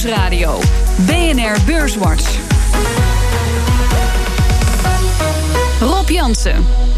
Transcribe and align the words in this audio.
Nieuwsradio. 0.00 0.60
BNR 1.06 1.60
Beurswatch. 1.66 2.39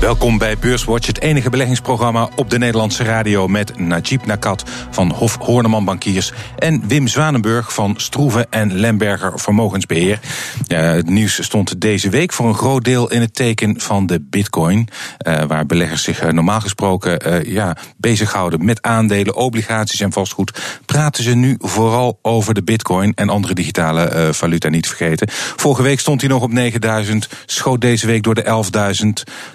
Welkom 0.00 0.38
bij 0.38 0.58
Beurswatch, 0.58 1.06
het 1.06 1.20
enige 1.20 1.50
beleggingsprogramma 1.50 2.28
op 2.36 2.50
de 2.50 2.58
Nederlandse 2.58 3.04
radio 3.04 3.48
met 3.48 3.78
Najib 3.78 4.26
Nakat 4.26 4.64
van 4.90 5.10
Hof 5.10 5.36
Horneman 5.40 5.84
Bankiers 5.84 6.32
en 6.58 6.88
Wim 6.88 7.08
Zwanenburg 7.08 7.74
van 7.74 7.94
Stroeven 7.96 8.46
en 8.50 8.74
Lemberger 8.74 9.40
Vermogensbeheer. 9.40 10.20
Het 10.66 11.08
nieuws 11.08 11.42
stond 11.42 11.80
deze 11.80 12.08
week 12.08 12.32
voor 12.32 12.46
een 12.48 12.54
groot 12.54 12.84
deel 12.84 13.10
in 13.10 13.20
het 13.20 13.34
teken 13.34 13.80
van 13.80 14.06
de 14.06 14.20
Bitcoin, 14.20 14.88
uh, 15.26 15.42
waar 15.42 15.66
beleggers 15.66 16.02
zich 16.02 16.22
uh, 16.22 16.30
normaal 16.30 16.60
gesproken 16.60 17.28
uh, 17.28 17.54
ja, 17.54 17.76
bezighouden 17.96 18.64
met 18.64 18.82
aandelen, 18.82 19.36
obligaties 19.36 20.00
en 20.00 20.12
vastgoed. 20.12 20.60
Praten 20.86 21.24
ze 21.24 21.34
nu 21.34 21.56
vooral 21.58 22.18
over 22.22 22.54
de 22.54 22.62
Bitcoin 22.62 23.12
en 23.14 23.28
andere 23.28 23.54
digitale 23.54 24.28
valuta 24.32 24.68
niet 24.68 24.86
vergeten. 24.86 25.28
Vorige 25.30 25.82
week 25.82 26.00
stond 26.00 26.20
hij 26.20 26.30
nog 26.30 26.42
op 26.42 26.52
9000, 26.52 27.28
schoot 27.46 27.80
deze 27.80 28.06
week 28.06 28.22
door 28.22 28.34
de 28.34 28.64
11.000, 29.01 29.01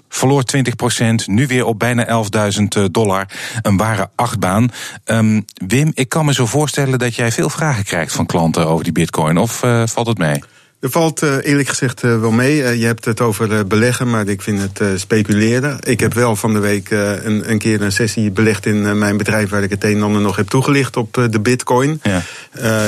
verloor 0.09 0.43
20% 0.57 0.61
nu 1.25 1.47
weer 1.47 1.65
op 1.65 1.79
bijna 1.79 2.23
11.000 2.59 2.91
dollar. 2.91 3.25
Een 3.61 3.77
ware 3.77 4.09
achtbaan. 4.15 4.71
Um, 5.05 5.45
Wim, 5.67 5.91
ik 5.93 6.09
kan 6.09 6.25
me 6.25 6.33
zo 6.33 6.45
voorstellen 6.45 6.99
dat 6.99 7.15
jij 7.15 7.31
veel 7.31 7.49
vragen 7.49 7.83
krijgt 7.83 8.13
van 8.13 8.25
klanten 8.25 8.67
over 8.67 8.83
die 8.83 8.93
bitcoin. 8.93 9.37
Of 9.37 9.63
uh, 9.63 9.83
valt 9.85 10.07
het 10.07 10.17
mee? 10.17 10.41
Er 10.79 10.89
valt 10.89 11.23
uh, 11.23 11.35
eerlijk 11.41 11.69
gezegd 11.69 12.03
uh, 12.03 12.19
wel 12.19 12.31
mee. 12.31 12.57
Uh, 12.57 12.75
je 12.75 12.85
hebt 12.85 13.05
het 13.05 13.21
over 13.21 13.67
beleggen, 13.67 14.09
maar 14.09 14.27
ik 14.27 14.41
vind 14.41 14.61
het 14.61 14.99
speculeren. 14.99 15.77
Ik 15.83 15.99
heb 15.99 16.13
wel 16.13 16.35
van 16.35 16.53
de 16.53 16.59
week 16.59 16.89
een, 16.89 17.49
een, 17.49 17.57
keer 17.57 17.81
een 17.81 17.91
sessie 17.91 18.31
belegd 18.31 18.65
in 18.65 18.97
mijn 18.97 19.17
bedrijf... 19.17 19.49
waar 19.49 19.63
ik 19.63 19.69
het 19.69 19.83
een 19.83 19.95
en 19.95 20.03
ander 20.03 20.21
nog 20.21 20.35
heb 20.35 20.47
toegelicht 20.47 20.97
op 20.97 21.27
de 21.29 21.39
bitcoin. 21.39 22.01
Ja. 22.03 22.21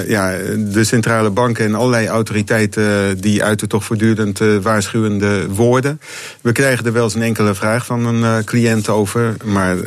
ja, 0.07 0.37
de 0.57 0.83
centrale 0.83 1.29
banken 1.29 1.65
en 1.65 1.75
allerlei 1.75 2.07
autoriteiten... 2.07 3.17
die 3.21 3.43
uiten 3.43 3.67
toch 3.67 3.83
voortdurend 3.83 4.39
waarschuwende 4.61 5.49
woorden. 5.49 6.01
We 6.41 6.51
krijgen 6.51 6.85
er 6.85 6.93
wel 6.93 7.03
eens 7.03 7.15
een 7.15 7.21
enkele 7.21 7.55
vraag 7.55 7.85
van 7.85 8.05
een 8.05 8.43
cliënt 8.43 8.89
over... 8.89 9.35
maar 9.45 9.77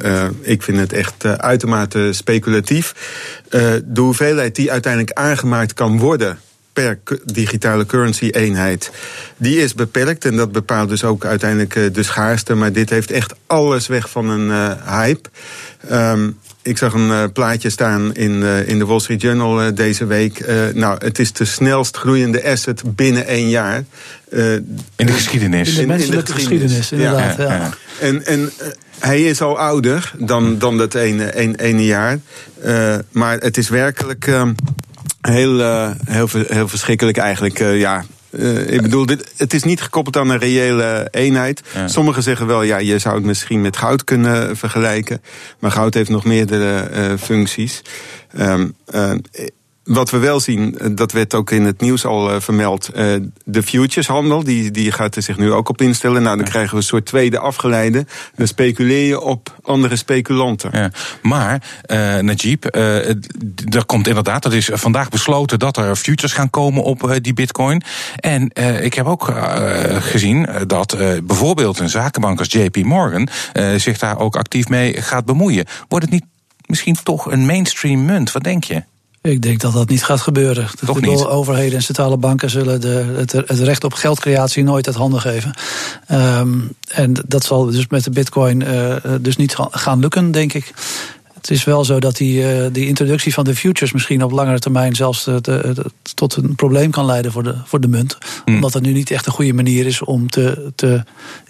ik 0.40 0.62
vind 0.62 0.78
het 0.78 0.92
echt 0.92 1.24
uitermate 1.24 2.08
speculatief. 2.12 2.94
de 3.84 4.00
hoeveelheid 4.00 4.54
die 4.54 4.70
uiteindelijk 4.70 5.18
aangemaakt 5.18 5.74
kan 5.74 5.98
worden 5.98 6.38
per 6.72 6.98
digitale 7.24 7.86
currency 7.86 8.28
eenheid. 8.30 8.90
Die 9.36 9.56
is 9.56 9.74
beperkt 9.74 10.24
en 10.24 10.36
dat 10.36 10.52
bepaalt 10.52 10.88
dus 10.88 11.04
ook 11.04 11.24
uiteindelijk 11.24 11.76
eh, 11.76 11.82
de 11.92 12.02
schaarste. 12.02 12.54
Maar 12.54 12.72
dit 12.72 12.90
heeft 12.90 13.10
echt 13.10 13.34
alles 13.46 13.86
weg 13.86 14.10
van 14.10 14.28
een 14.28 14.48
uh, 14.48 14.72
hype. 14.86 15.28
Um, 15.92 16.38
ik 16.62 16.78
zag 16.78 16.92
een 16.92 17.08
uh, 17.08 17.24
plaatje 17.32 17.70
staan 17.70 18.14
in, 18.14 18.30
uh, 18.30 18.68
in 18.68 18.78
de 18.78 18.86
Wall 18.86 19.00
Street 19.00 19.20
Journal 19.20 19.64
uh, 19.64 19.68
deze 19.74 20.06
week. 20.06 20.46
nou, 20.74 20.96
het 20.98 21.18
is 21.18 21.32
de 21.32 21.44
snelst 21.44 21.96
groeiende 21.96 22.44
asset 22.44 22.82
binnen 22.86 23.26
één 23.26 23.48
jaar. 23.48 23.84
in 24.30 24.82
de 24.96 25.12
geschiedenis. 25.12 25.68
In 25.68 25.80
de 25.80 25.86
menselijke 25.86 26.32
geschiedenis, 26.32 26.92
inderdaad. 26.92 27.36
Ja, 27.36 27.42
ja. 27.42 27.54
ja. 27.54 27.70
En, 28.00 28.26
en 28.26 28.52
hij 28.98 29.22
is 29.22 29.40
al 29.40 29.58
ouder 29.58 30.12
dan, 30.18 30.58
dan 30.58 30.78
dat 30.78 30.94
ene, 30.94 31.34
ene, 31.34 31.58
ene 31.58 31.84
jaar. 31.84 32.18
maar 33.10 33.38
het 33.38 33.56
is 33.56 33.68
werkelijk 33.68 34.26
ehm, 34.26 34.52
Heel, 35.22 35.60
uh, 35.60 35.90
heel, 36.04 36.28
heel 36.32 36.68
verschrikkelijk 36.68 37.16
eigenlijk. 37.16 37.60
Uh, 37.60 37.80
ja, 37.80 38.04
uh, 38.30 38.72
ik 38.72 38.82
bedoel, 38.82 39.06
dit, 39.06 39.32
het 39.36 39.54
is 39.54 39.62
niet 39.62 39.80
gekoppeld 39.80 40.16
aan 40.16 40.30
een 40.30 40.38
reële 40.38 41.08
eenheid. 41.10 41.62
Ja. 41.74 41.88
Sommigen 41.88 42.22
zeggen 42.22 42.46
wel, 42.46 42.62
ja, 42.62 42.76
je 42.76 42.98
zou 42.98 43.14
het 43.14 43.24
misschien 43.24 43.60
met 43.60 43.76
goud 43.76 44.04
kunnen 44.04 44.56
vergelijken. 44.56 45.22
Maar 45.58 45.70
goud 45.70 45.94
heeft 45.94 46.10
nog 46.10 46.24
meerdere 46.24 46.90
uh, 46.90 47.18
functies. 47.18 47.82
Um, 48.38 48.74
wat 49.84 50.10
we 50.10 50.18
wel 50.18 50.40
zien, 50.40 50.78
eh, 50.78 50.88
dat 50.94 51.12
werd 51.12 51.34
ook 51.34 51.50
in 51.50 51.64
het 51.64 51.80
nieuws 51.80 52.04
al 52.04 52.34
uh, 52.34 52.40
vermeld. 52.40 52.90
Uh, 52.96 53.14
de 53.44 53.62
futureshandel, 53.62 54.44
die, 54.44 54.70
die 54.70 54.92
gaat 54.92 55.16
er 55.16 55.22
zich 55.22 55.36
nu 55.36 55.52
ook 55.52 55.68
op 55.68 55.80
instellen. 55.80 56.22
Nou, 56.22 56.36
dan 56.36 56.46
krijgen 56.46 56.70
we 56.70 56.76
een 56.76 56.82
soort 56.82 57.06
tweede 57.06 57.38
afgeleide. 57.38 58.06
Dan 58.34 58.46
speculeer 58.46 59.06
je 59.06 59.20
op 59.20 59.56
andere 59.62 59.96
speculanten. 59.96 60.70
Ja. 60.72 60.90
Maar, 61.22 61.62
uh, 61.86 62.18
Najib, 62.18 62.64
er 62.74 63.86
komt 63.86 64.08
inderdaad, 64.08 64.42
dat 64.42 64.52
is 64.52 64.70
vandaag 64.72 65.08
besloten 65.08 65.58
dat 65.58 65.76
er 65.76 65.96
futures 65.96 66.32
gaan 66.32 66.50
komen 66.50 66.82
op 66.82 67.18
die 67.20 67.34
bitcoin. 67.34 67.82
En 68.16 68.50
ik 68.82 68.94
heb 68.94 69.06
ook 69.06 69.34
gezien 70.00 70.48
dat 70.66 70.96
bijvoorbeeld 71.24 71.78
een 71.78 71.88
zakenbank 71.88 72.38
als 72.38 72.52
JP 72.52 72.76
Morgan 72.76 73.28
zich 73.76 73.98
daar 73.98 74.18
ook 74.18 74.36
actief 74.36 74.68
mee 74.68 75.02
gaat 75.02 75.24
bemoeien. 75.24 75.66
Wordt 75.88 76.04
het 76.04 76.14
niet 76.14 76.24
misschien 76.66 76.96
toch 77.02 77.30
een 77.30 77.46
mainstream 77.46 78.04
munt? 78.04 78.32
Wat 78.32 78.44
denk 78.44 78.64
je? 78.64 78.82
Ik 79.22 79.42
denk 79.42 79.60
dat 79.60 79.72
dat 79.72 79.88
niet 79.88 80.04
gaat 80.04 80.20
gebeuren. 80.20 80.68
Toch 80.86 81.00
de 81.00 81.06
niet? 81.06 81.24
overheden 81.24 81.76
en 81.76 81.82
centrale 81.82 82.16
banken 82.16 82.50
zullen 82.50 82.80
de, 82.80 83.14
het, 83.16 83.32
het, 83.32 83.58
recht 83.58 83.84
op 83.84 83.92
geldcreatie 83.92 84.64
nooit 84.64 84.86
uit 84.86 84.96
handen 84.96 85.20
geven. 85.20 85.54
Um, 86.10 86.74
en 86.88 87.16
dat 87.26 87.44
zal 87.44 87.64
dus 87.64 87.86
met 87.86 88.04
de 88.04 88.10
bitcoin 88.10 88.60
uh, 88.60 88.96
dus 89.20 89.36
niet 89.36 89.56
gaan 89.70 90.00
lukken, 90.00 90.30
denk 90.30 90.52
ik. 90.52 90.72
Het 91.42 91.50
is 91.50 91.64
wel 91.64 91.84
zo 91.84 92.00
dat 92.00 92.16
die, 92.16 92.42
uh, 92.42 92.66
die 92.72 92.86
introductie 92.86 93.34
van 93.34 93.44
de 93.44 93.54
futures 93.54 93.92
misschien 93.92 94.22
op 94.22 94.30
langere 94.30 94.58
termijn 94.58 94.94
zelfs 94.94 95.24
de, 95.24 95.40
de, 95.40 95.84
tot 96.14 96.36
een 96.36 96.54
probleem 96.54 96.90
kan 96.90 97.04
leiden 97.04 97.32
voor 97.32 97.42
de, 97.42 97.54
voor 97.64 97.80
de 97.80 97.88
munt. 97.88 98.18
Hmm. 98.44 98.54
Omdat 98.54 98.72
het 98.72 98.82
nu 98.82 98.92
niet 98.92 99.10
echt 99.10 99.26
een 99.26 99.32
goede 99.32 99.52
manier 99.52 99.86
is 99.86 100.02
om 100.02 100.30
te, 100.30 100.72
te 100.74 101.02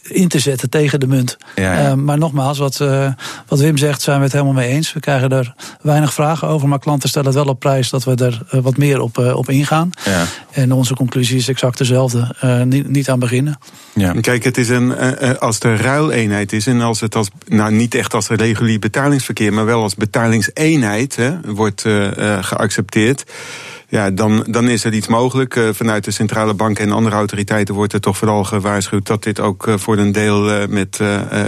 in 0.02 0.28
te 0.28 0.38
zetten 0.38 0.70
tegen 0.70 1.00
de 1.00 1.06
munt. 1.06 1.36
Ja, 1.54 1.72
ja. 1.72 1.90
Uh, 1.90 1.94
maar 1.94 2.18
nogmaals, 2.18 2.58
wat, 2.58 2.80
uh, 2.80 3.08
wat 3.46 3.60
Wim 3.60 3.76
zegt, 3.76 4.02
zijn 4.02 4.18
we 4.18 4.24
het 4.24 4.32
helemaal 4.32 4.52
mee 4.52 4.68
eens. 4.68 4.92
We 4.92 5.00
krijgen 5.00 5.30
er 5.30 5.54
weinig 5.80 6.12
vragen 6.12 6.48
over, 6.48 6.68
maar 6.68 6.78
klanten 6.78 7.08
stellen 7.08 7.28
het 7.28 7.36
wel 7.36 7.46
op 7.46 7.60
prijs 7.60 7.90
dat 7.90 8.04
we 8.04 8.14
er 8.14 8.42
uh, 8.54 8.60
wat 8.60 8.76
meer 8.76 9.00
op, 9.00 9.18
op 9.18 9.50
ingaan. 9.50 9.90
Ja. 10.04 10.24
En 10.50 10.72
onze 10.72 10.94
conclusie 10.94 11.36
is 11.36 11.48
exact 11.48 11.78
dezelfde. 11.78 12.34
Niet, 12.64 12.88
niet, 12.88 13.10
aan 13.10 13.18
beginnen. 13.18 13.58
Ja. 13.94 14.12
Kijk, 14.20 14.44
het 14.44 14.58
is 14.58 14.68
een, 14.68 14.96
als 15.38 15.58
de 15.58 15.76
ruileenheid 15.76 16.52
is 16.52 16.66
en 16.66 16.80
als 16.80 17.00
het 17.00 17.14
als, 17.14 17.28
nou 17.46 17.72
niet 17.72 17.94
echt 17.94 18.14
als 18.14 18.28
regulier 18.28 18.78
betalingsverkeer, 18.78 19.52
maar 19.52 19.64
wel 19.64 19.81
als 19.82 19.94
betalingseenheid 19.94 21.16
hè, 21.16 21.40
wordt 21.52 21.84
geaccepteerd 22.40 23.24
ja, 23.92 24.10
dan, 24.10 24.44
dan 24.48 24.68
is 24.68 24.84
er 24.84 24.92
iets 24.92 25.06
mogelijk. 25.06 25.56
Uh, 25.56 25.68
vanuit 25.72 26.04
de 26.04 26.10
centrale 26.10 26.54
banken 26.54 26.84
en 26.84 26.92
andere 26.92 27.16
autoriteiten 27.16 27.74
wordt 27.74 27.92
er 27.92 28.00
toch 28.00 28.16
vooral 28.16 28.44
gewaarschuwd 28.44 29.06
dat 29.06 29.22
dit 29.22 29.40
ook 29.40 29.66
uh, 29.66 29.74
voor 29.78 29.98
een 29.98 30.12
deel 30.12 30.50
uh, 30.50 30.66
met 30.66 31.00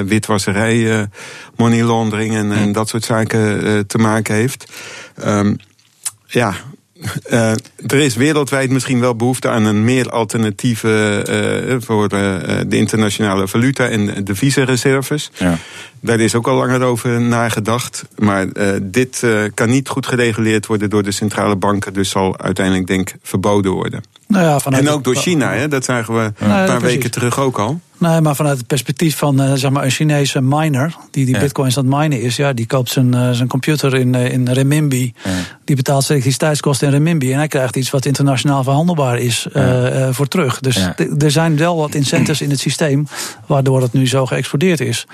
witwasserij, 0.06 1.08
money 1.56 1.82
laundering 1.82 2.34
en, 2.34 2.52
en, 2.52 2.72
dat 2.72 2.88
soort 2.88 3.04
zaken 3.04 3.86
te 3.86 3.98
maken 3.98 4.34
heeft. 4.34 4.72
Um, 5.26 5.56
ja, 6.26 6.54
uh, 7.30 7.50
er 7.86 7.98
is 7.98 8.14
wereldwijd 8.14 8.70
misschien 8.70 9.00
wel 9.00 9.14
behoefte 9.14 9.48
aan 9.48 9.64
een 9.64 9.84
meer 9.84 10.10
alternatieve 10.10 11.24
uh, 11.70 11.76
voor 11.80 12.02
uh, 12.02 12.36
de 12.66 12.76
internationale 12.76 13.48
valuta 13.48 13.88
en 13.88 14.24
de 14.24 14.34
visareserves. 14.34 15.30
Ja. 15.34 15.58
Daar 16.00 16.20
is 16.20 16.34
ook 16.34 16.48
al 16.48 16.56
langer 16.56 16.82
over 16.82 17.20
nagedacht. 17.20 18.04
Maar 18.16 18.46
dit 18.82 19.26
kan 19.54 19.68
niet 19.68 19.88
goed 19.88 20.06
gereguleerd 20.06 20.66
worden 20.66 20.90
door 20.90 21.02
de 21.02 21.12
centrale 21.12 21.56
banken. 21.56 21.92
Dus 21.92 22.10
zal 22.10 22.38
uiteindelijk 22.38 22.86
denk 22.86 23.10
ik 23.10 23.16
verboden 23.22 23.72
worden. 23.72 24.02
Nou 24.26 24.44
ja, 24.44 24.70
en 24.70 24.88
ook 24.88 25.04
door 25.04 25.16
China, 25.16 25.52
hè? 25.52 25.68
dat 25.68 25.84
zagen 25.84 26.14
we 26.14 26.32
een 26.38 26.66
paar 26.66 26.80
weken 26.80 27.10
terug 27.10 27.40
ook 27.40 27.58
al. 27.58 27.80
Nee, 28.10 28.20
maar 28.20 28.36
vanuit 28.36 28.58
het 28.58 28.66
perspectief 28.66 29.16
van 29.16 29.42
uh, 29.42 29.52
zeg 29.54 29.70
maar 29.70 29.84
een 29.84 29.90
Chinese 29.90 30.40
miner, 30.40 30.96
die 31.10 31.24
die 31.24 31.38
bitcoins 31.38 31.78
aan 31.78 31.86
het 31.86 31.94
minen 31.94 32.20
is, 32.20 32.36
ja, 32.36 32.52
die 32.52 32.66
koopt 32.66 32.90
zijn, 32.90 33.14
uh, 33.14 33.30
zijn 33.30 33.48
computer 33.48 33.94
in, 33.94 34.14
uh, 34.14 34.32
in 34.32 34.48
renminbi. 34.48 35.14
Ja. 35.24 35.30
Die 35.64 35.76
betaalt 35.76 36.04
zijn 36.04 36.18
elektriciteitskosten 36.18 36.86
in 36.86 36.92
renminbi. 36.92 37.32
En 37.32 37.38
hij 37.38 37.48
krijgt 37.48 37.76
iets 37.76 37.90
wat 37.90 38.04
internationaal 38.04 38.62
verhandelbaar 38.62 39.18
is 39.18 39.46
ja. 39.52 40.12
voor 40.12 40.28
terug. 40.28 40.60
Dus 40.60 40.76
ja. 40.76 40.96
er 41.18 41.30
zijn 41.30 41.56
wel 41.56 41.76
wat 41.76 41.94
incentives 41.94 42.40
in 42.40 42.50
het 42.50 42.60
systeem, 42.60 43.06
waardoor 43.46 43.82
het 43.82 43.92
nu 43.92 44.06
zo 44.06 44.26
geëxplodeerd 44.26 44.80
is. 44.80 45.06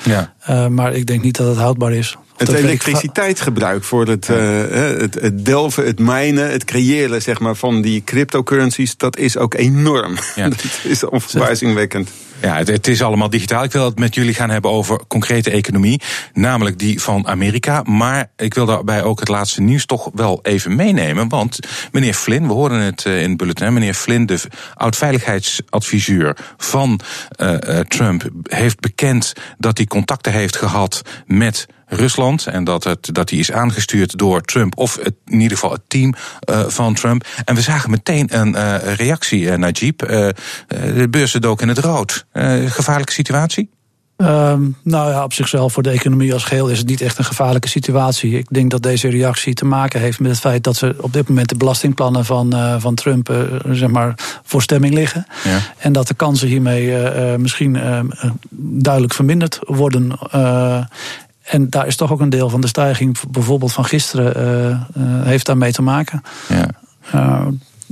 maar 0.69 0.95
ik 0.95 1.07
denk 1.07 1.23
niet 1.23 1.37
dat 1.37 1.47
het 1.47 1.57
houdbaar 1.57 1.93
is. 1.93 2.17
Het 2.37 2.49
elektriciteitsgebruik 2.49 3.85
voor 3.85 4.07
het, 4.07 4.27
het, 4.27 5.15
het, 5.21 5.45
delven, 5.45 5.87
het 5.87 5.99
mijnen, 5.99 6.51
het 6.51 6.65
creëren 6.65 7.23
zeg 7.23 7.41
maar, 7.41 7.55
van 7.55 7.83
die 7.83 8.03
cryptocurrencies, 8.05 8.97
dat 8.97 9.17
is 9.17 9.37
ook 9.37 9.55
enorm. 9.55 10.15
dat 10.37 10.65
is 10.83 11.05
onverbazingwekkend. 11.05 12.11
Ja, 12.41 12.57
het, 12.57 12.69
het, 12.69 12.87
is 12.87 13.03
allemaal 13.03 13.31
digitaal. 13.31 13.65
Ik 13.65 13.73
wil 13.73 13.85
het 13.85 13.99
met 13.99 14.15
jullie 14.15 14.35
gaan 14.35 14.51
hebben 14.51 14.71
over 14.71 15.07
concrete 15.09 15.51
economie, 15.51 16.01
namelijk 16.33 16.79
die 16.79 17.01
van 17.01 17.27
Amerika. 17.27 17.83
Maar 17.83 18.31
ik 18.37 18.55
wil 18.55 18.67
daarbij 18.67 19.03
ook 19.03 19.21
het 19.21 19.29
laatste 19.29 19.63
nieuws 19.63 19.87
toch 19.87 20.11
wel 20.15 20.39
even 20.43 20.77
meenemen. 20.77 21.29
Want 21.29 21.59
meneer 21.93 22.15
Flynn, 22.15 22.47
we 22.47 22.53
hoorden 22.53 22.81
het 22.81 23.05
eh, 23.05 23.23
in 23.23 23.29
het 23.29 23.37
bulletin, 23.37 23.73
meneer 23.73 23.95
Flynn, 23.95 24.27
de 24.27 24.41
oud-veiligheidsadviseur 24.75 26.37
van 26.57 27.01
uh, 27.37 27.57
Trump, 27.79 28.29
heeft 28.43 28.81
bekend 28.81 29.33
dat 29.59 29.77
hij 29.77 29.87
contacten 29.87 30.33
heeft 30.33 30.57
gehad 30.57 31.03
met 31.27 31.67
Rusland. 31.91 32.47
En 32.47 32.65
dat, 32.65 32.85
het, 32.85 33.09
dat 33.15 33.31
hij 33.31 33.39
is 33.39 33.53
aangestuurd 33.53 34.19
door 34.19 34.41
Trump, 34.41 34.79
of 34.79 34.97
het, 35.03 35.15
in 35.27 35.41
ieder 35.41 35.59
geval 35.59 35.73
het 35.73 35.83
team 35.87 36.15
uh, 36.51 36.65
van 36.67 36.95
Trump. 36.95 37.27
En 37.45 37.55
we 37.55 37.61
zagen 37.61 37.91
meteen 37.91 38.39
een 38.39 38.55
uh, 38.55 38.95
reactie, 38.95 39.41
uh, 39.41 39.55
Najib. 39.55 39.99
de 39.99 41.07
beurzen 41.11 41.41
dook 41.41 41.63
in 41.63 41.69
het 41.69 41.79
rood. 41.79 42.27
gevaarlijke 42.67 43.13
situatie? 43.13 43.71
Ehm, 44.21 44.63
nou 44.83 45.11
ja, 45.11 45.25
op 45.25 45.33
zichzelf 45.33 45.73
voor 45.73 45.83
de 45.83 45.91
economie 45.91 46.33
als 46.33 46.45
geheel 46.45 46.69
is 46.69 46.79
het 46.79 46.87
niet 46.87 47.01
echt 47.01 47.19
een 47.19 47.25
gevaarlijke 47.25 47.69
situatie. 47.69 48.39
Ik 48.39 48.47
denk 48.51 48.71
dat 48.71 48.83
deze 48.83 49.09
reactie 49.09 49.55
te 49.55 49.65
maken 49.65 50.01
heeft 50.01 50.21
met 50.21 50.31
het 50.31 50.41
feit 50.41 50.65
dat 50.65 50.77
ze 50.77 50.95
op 51.01 51.13
dit 51.13 51.29
moment 51.29 51.49
de 51.49 51.57
belastingplannen 51.57 52.25
van, 52.25 52.57
uh, 52.57 52.75
van 52.79 52.95
Trump 52.95 53.31
uh, 53.31 53.41
zeg 53.71 53.89
maar 53.89 54.15
voor 54.45 54.63
stemming 54.63 54.95
liggen. 54.95 55.27
Ja. 55.45 55.59
En 55.79 55.93
dat 55.93 56.09
de 56.09 56.15
kansen 56.15 56.49
hiermee 56.49 56.87
uh, 56.87 57.37
misschien 57.37 57.79
duidelijk 58.51 59.15
verminderd 59.15 59.59
worden. 59.61 60.19
En 61.51 61.71
daar 61.71 61.87
is 61.87 61.97
toch 61.97 62.13
ook 62.13 62.21
een 62.21 62.31
deel 62.31 62.49
van 62.49 62.61
de 62.61 62.67
stijging, 62.67 63.17
bijvoorbeeld 63.31 63.73
van 63.73 63.85
gisteren, 63.85 64.87
heeft 65.25 65.47
daarmee 65.47 65.73
te 65.73 65.83
maken. 65.83 66.23
Ja. 66.49 67.47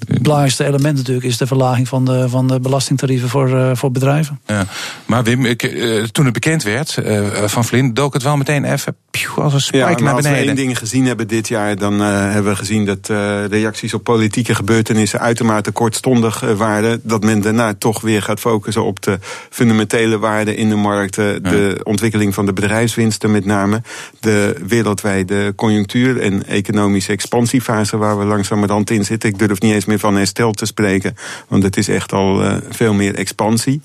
Het 0.06 0.22
belangrijkste 0.22 0.64
element 0.64 0.96
natuurlijk 0.96 1.26
is 1.26 1.36
de 1.36 1.46
verlaging 1.46 1.88
van 1.88 2.04
de, 2.04 2.28
van 2.28 2.46
de 2.46 2.60
belastingtarieven 2.60 3.28
voor, 3.28 3.48
uh, 3.48 3.70
voor 3.74 3.90
bedrijven. 3.90 4.40
Ja. 4.46 4.66
Maar 5.06 5.24
Wim, 5.24 5.44
ik, 5.44 5.62
uh, 5.62 6.04
toen 6.04 6.24
het 6.24 6.34
bekend 6.34 6.62
werd 6.62 6.96
uh, 7.04 7.26
van 7.44 7.64
Vlin, 7.64 7.94
dook 7.94 8.12
het 8.12 8.22
wel 8.22 8.36
meteen 8.36 8.64
even 8.64 8.96
als 9.36 9.54
een 9.54 9.60
spike 9.60 9.78
ja, 9.78 9.84
naar 9.84 9.96
beneden. 9.96 10.14
Als 10.14 10.26
we 10.26 10.46
één 10.46 10.54
ding 10.54 10.78
gezien 10.78 11.06
hebben 11.06 11.28
dit 11.28 11.48
jaar, 11.48 11.76
dan 11.76 12.00
hebben 12.00 12.52
we 12.52 12.58
gezien 12.58 12.84
dat 12.84 13.08
reacties 13.50 13.94
op 13.94 14.04
politieke 14.04 14.54
gebeurtenissen 14.54 15.20
uitermate 15.20 15.70
kortstondig 15.70 16.40
waren. 16.40 17.00
Dat 17.02 17.24
men 17.24 17.40
daarna 17.40 17.74
toch 17.74 18.00
weer 18.00 18.22
gaat 18.22 18.40
focussen 18.40 18.84
op 18.84 19.02
de 19.02 19.18
fundamentele 19.50 20.18
waarden 20.18 20.56
in 20.56 20.68
de 20.68 20.74
markten, 20.74 21.24
ja. 21.24 21.38
de 21.38 21.80
ontwikkeling 21.82 22.34
van 22.34 22.46
de 22.46 22.52
bedrijfswinsten 22.52 23.30
met 23.30 23.44
name, 23.44 23.82
de 24.20 24.56
wereldwijde 24.66 25.52
conjunctuur 25.56 26.20
en 26.20 26.46
economische 26.46 27.12
expansiefase 27.12 27.96
waar 27.96 28.18
we 28.18 28.24
langzamerhand 28.24 28.90
in 28.90 29.04
zitten. 29.04 29.28
Ik 29.28 29.38
durf 29.38 29.60
niet 29.60 29.74
eens 29.74 29.84
meer 29.88 29.98
van 29.98 30.16
herstel 30.16 30.52
te 30.52 30.66
spreken. 30.66 31.16
Want 31.48 31.62
het 31.62 31.76
is 31.76 31.88
echt 31.88 32.12
al 32.12 32.44
uh, 32.44 32.56
veel 32.70 32.92
meer 32.92 33.14
expansie. 33.14 33.80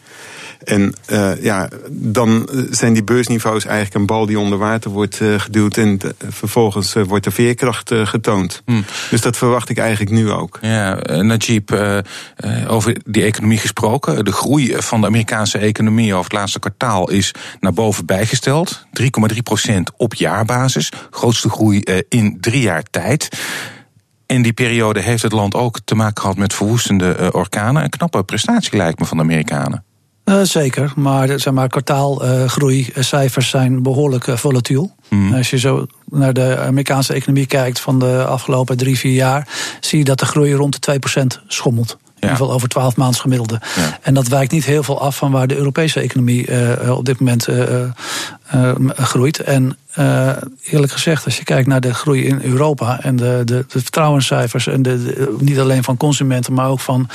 En 0.64 0.94
uh, 1.12 1.44
ja, 1.44 1.70
dan 1.90 2.50
zijn 2.70 2.94
die 2.94 3.04
beursniveaus 3.04 3.66
eigenlijk 3.66 3.96
een 3.96 4.06
bal 4.06 4.26
die 4.26 4.40
onder 4.40 4.58
water 4.58 4.92
wordt 4.92 5.20
uh, 5.20 5.40
geduwd. 5.40 5.78
En 5.78 5.98
de, 5.98 6.16
vervolgens 6.30 6.96
uh, 6.96 7.04
wordt 7.04 7.24
de 7.24 7.32
veerkracht 7.32 7.92
getoond. 8.04 8.62
Hmm. 8.66 8.86
Dus 9.10 9.22
dat 9.22 9.38
verwacht 9.38 9.70
ik 9.70 9.78
eigenlijk 9.78 10.12
nu 10.12 10.32
ook. 10.32 10.60
Ja, 10.62 11.00
Najib, 11.22 11.72
over 12.68 12.98
die 13.06 13.24
economie 13.24 13.58
gesproken. 13.58 14.26
De 14.26 14.32
groei 14.32 14.76
van 14.78 15.02
de 15.02 15.08
Amerikaanse 15.08 15.58
economie 15.58 16.14
over 16.14 16.24
het 16.24 16.34
laatste 16.34 16.60
kwartaal 16.60 17.10
is 17.10 17.32
naar 17.60 17.74
boven 17.74 18.06
bijgesteld. 18.06 18.86
3,3% 19.02 19.74
op 19.98 20.14
jaarbasis. 20.14 20.92
Grootste 21.10 21.50
groei 21.50 21.84
in 22.10 22.38
drie 22.40 22.62
jaar 22.62 22.84
tijd. 22.90 23.30
In 24.34 24.42
die 24.42 24.54
periode 24.54 25.00
heeft 25.00 25.24
het 25.24 25.32
land 25.32 25.56
ook 25.56 25.80
te 25.86 25.96
maken 25.96 26.22
gehad 26.22 26.38
met 26.38 26.54
verwoestende 26.54 27.18
uh, 27.20 27.28
orkanen. 27.32 27.84
Een 27.84 27.90
knappe 27.90 28.24
prestatie 28.24 28.78
lijkt 28.78 29.00
me 29.00 29.06
van 29.06 29.18
de 29.18 29.24
Amerikanen. 29.24 29.84
Uh, 30.26 30.42
zeker, 30.42 30.94
maar, 30.96 31.40
zeg 31.40 31.54
maar 31.54 31.68
kwartaalgroeicijfers 31.68 33.50
zijn 33.50 33.84
behoorlijk 33.84 34.28
uh, 34.28 34.36
volatiel. 34.36 34.96
Mm. 35.10 35.34
Als 35.34 35.50
je 35.50 35.58
zo 35.58 35.86
naar 36.06 36.34
de 36.34 36.58
Amerikaanse 36.58 37.14
economie 37.14 37.46
kijkt 37.46 37.80
van 37.80 38.00
de 38.00 38.26
afgelopen 38.26 38.78
drie, 38.78 38.98
vier 38.98 39.14
jaar, 39.14 39.48
zie 39.80 39.98
je 40.00 40.06
dat 40.06 40.20
de 40.20 40.26
groei 40.26 40.54
rond 40.54 40.86
de 40.86 41.00
2% 41.40 41.44
schommelt. 41.48 41.98
In 42.24 42.30
ieder 42.30 42.46
geval 42.46 42.56
over 42.56 42.70
12 42.70 42.96
maanden 42.96 43.20
gemiddelde. 43.20 43.62
En 44.02 44.14
dat 44.14 44.28
wijkt 44.28 44.52
niet 44.52 44.66
heel 44.66 44.84
veel 44.84 45.02
af 45.02 45.16
van 45.16 45.32
waar 45.32 45.48
de 45.48 45.56
Europese 45.56 46.00
economie 46.00 46.48
uh, 46.48 46.98
op 46.98 47.06
dit 47.06 47.20
moment 47.20 47.48
uh, 47.48 47.82
uh, 48.56 48.72
groeit. 48.96 49.40
En 49.40 49.78
eerlijk 50.64 50.92
gezegd, 50.92 51.26
als 51.26 51.38
je 51.38 51.44
kijkt 51.44 51.68
naar 51.68 51.82
de 51.82 51.94
groei 51.94 52.26
in 52.26 52.42
Europa 52.42 53.02
en 53.02 53.16
de, 53.16 53.42
de, 53.46 53.66
de 53.68 53.82
vertrouwenscijfers, 53.82 54.68
en 54.68 54.82
de, 54.82 55.04
de, 55.04 55.36
niet 55.40 55.60
alleen 55.60 55.84
van 55.84 55.98
consumenten, 55.98 56.54
maar 56.54 56.70
ook 56.70 56.80
van, 56.80 57.10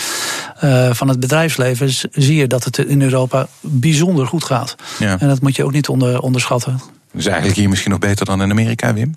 van 0.90 1.08
het 1.08 1.20
bedrijfsleven, 1.20 1.90
zie 2.12 2.37
je 2.37 2.46
dat 2.46 2.64
het 2.64 2.78
in 2.78 3.02
Europa 3.02 3.46
bijzonder 3.60 4.26
goed 4.26 4.44
gaat. 4.44 4.75
Ja. 4.99 5.19
En 5.19 5.28
dat 5.28 5.40
moet 5.40 5.56
je 5.56 5.64
ook 5.64 5.72
niet 5.72 5.88
onder, 5.88 6.20
onderschatten. 6.20 6.81
Dus 7.12 7.26
eigenlijk 7.26 7.58
hier 7.58 7.69
misschien 7.69 7.90
nog 7.90 8.00
beter 8.00 8.26
dan 8.26 8.43
in 8.43 8.50
Amerika, 8.50 8.94
Wim? 8.94 9.16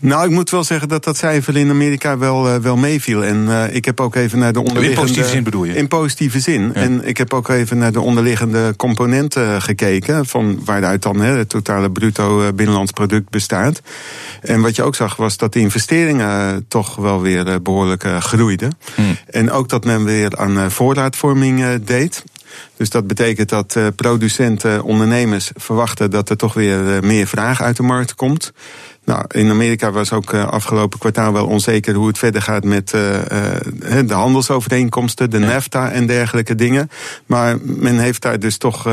Nou, 0.00 0.24
ik 0.24 0.30
moet 0.30 0.50
wel 0.50 0.64
zeggen 0.64 0.88
dat 0.88 1.04
dat 1.04 1.16
cijfer 1.16 1.56
in 1.56 1.70
Amerika 1.70 2.18
wel, 2.18 2.48
uh, 2.48 2.56
wel 2.56 2.76
meeviel. 2.76 3.24
En 3.24 3.44
uh, 3.44 3.74
ik 3.74 3.84
heb 3.84 4.00
ook 4.00 4.14
even 4.14 4.38
naar 4.38 4.52
de 4.52 4.58
onderliggende... 4.58 4.96
In 4.96 5.02
positieve 5.02 5.28
zin 5.28 5.42
bedoel 5.42 5.64
je? 5.64 5.74
In 5.74 5.88
positieve 5.88 6.40
zin. 6.40 6.62
Ja. 6.62 6.72
En 6.72 7.06
ik 7.08 7.16
heb 7.16 7.34
ook 7.34 7.48
even 7.48 7.78
naar 7.78 7.92
de 7.92 8.00
onderliggende 8.00 8.74
componenten 8.76 9.62
gekeken... 9.62 10.26
van 10.26 10.64
waaruit 10.64 11.02
dan 11.02 11.20
hè, 11.20 11.36
het 11.36 11.48
totale 11.48 11.90
bruto 11.90 12.42
eh, 12.42 12.52
binnenlands 12.54 12.92
product 12.92 13.30
bestaat. 13.30 13.82
En 14.42 14.60
wat 14.60 14.76
je 14.76 14.82
ook 14.82 14.94
zag 14.94 15.16
was 15.16 15.36
dat 15.36 15.52
de 15.52 15.60
investeringen 15.60 16.64
toch 16.68 16.96
wel 16.96 17.20
weer 17.20 17.62
behoorlijk 17.62 18.04
groeiden. 18.18 18.78
Hmm. 18.94 19.16
En 19.30 19.50
ook 19.50 19.68
dat 19.68 19.84
men 19.84 20.04
weer 20.04 20.36
aan 20.36 20.70
voorraadvorming 20.70 21.84
deed. 21.84 22.24
Dus 22.76 22.90
dat 22.90 23.06
betekent 23.06 23.48
dat 23.48 23.78
producenten, 23.96 24.82
ondernemers 24.82 25.50
verwachten 25.54 26.10
dat 26.10 26.30
er 26.30 26.36
toch 26.36 26.54
weer 26.54 27.04
meer 27.04 27.26
vraag 27.26 27.62
uit 27.62 27.76
de 27.76 27.82
markt 27.82 28.14
komt. 28.14 28.52
Nou, 29.08 29.24
in 29.28 29.50
Amerika 29.50 29.90
was 29.90 30.12
ook 30.12 30.32
uh, 30.32 30.48
afgelopen 30.48 30.98
kwartaal 30.98 31.32
wel 31.32 31.46
onzeker 31.46 31.94
hoe 31.94 32.06
het 32.06 32.18
verder 32.18 32.42
gaat 32.42 32.64
met 32.64 32.92
uh, 32.94 33.12
uh, 33.12 33.98
de 34.06 34.14
handelsovereenkomsten, 34.14 35.30
de. 35.30 35.38
NAFTA 35.38 35.90
en 35.90 36.06
dergelijke 36.06 36.54
dingen. 36.54 36.90
Maar 37.26 37.56
men 37.62 37.98
heeft 37.98 38.22
daar 38.22 38.38
dus 38.38 38.56
toch 38.56 38.88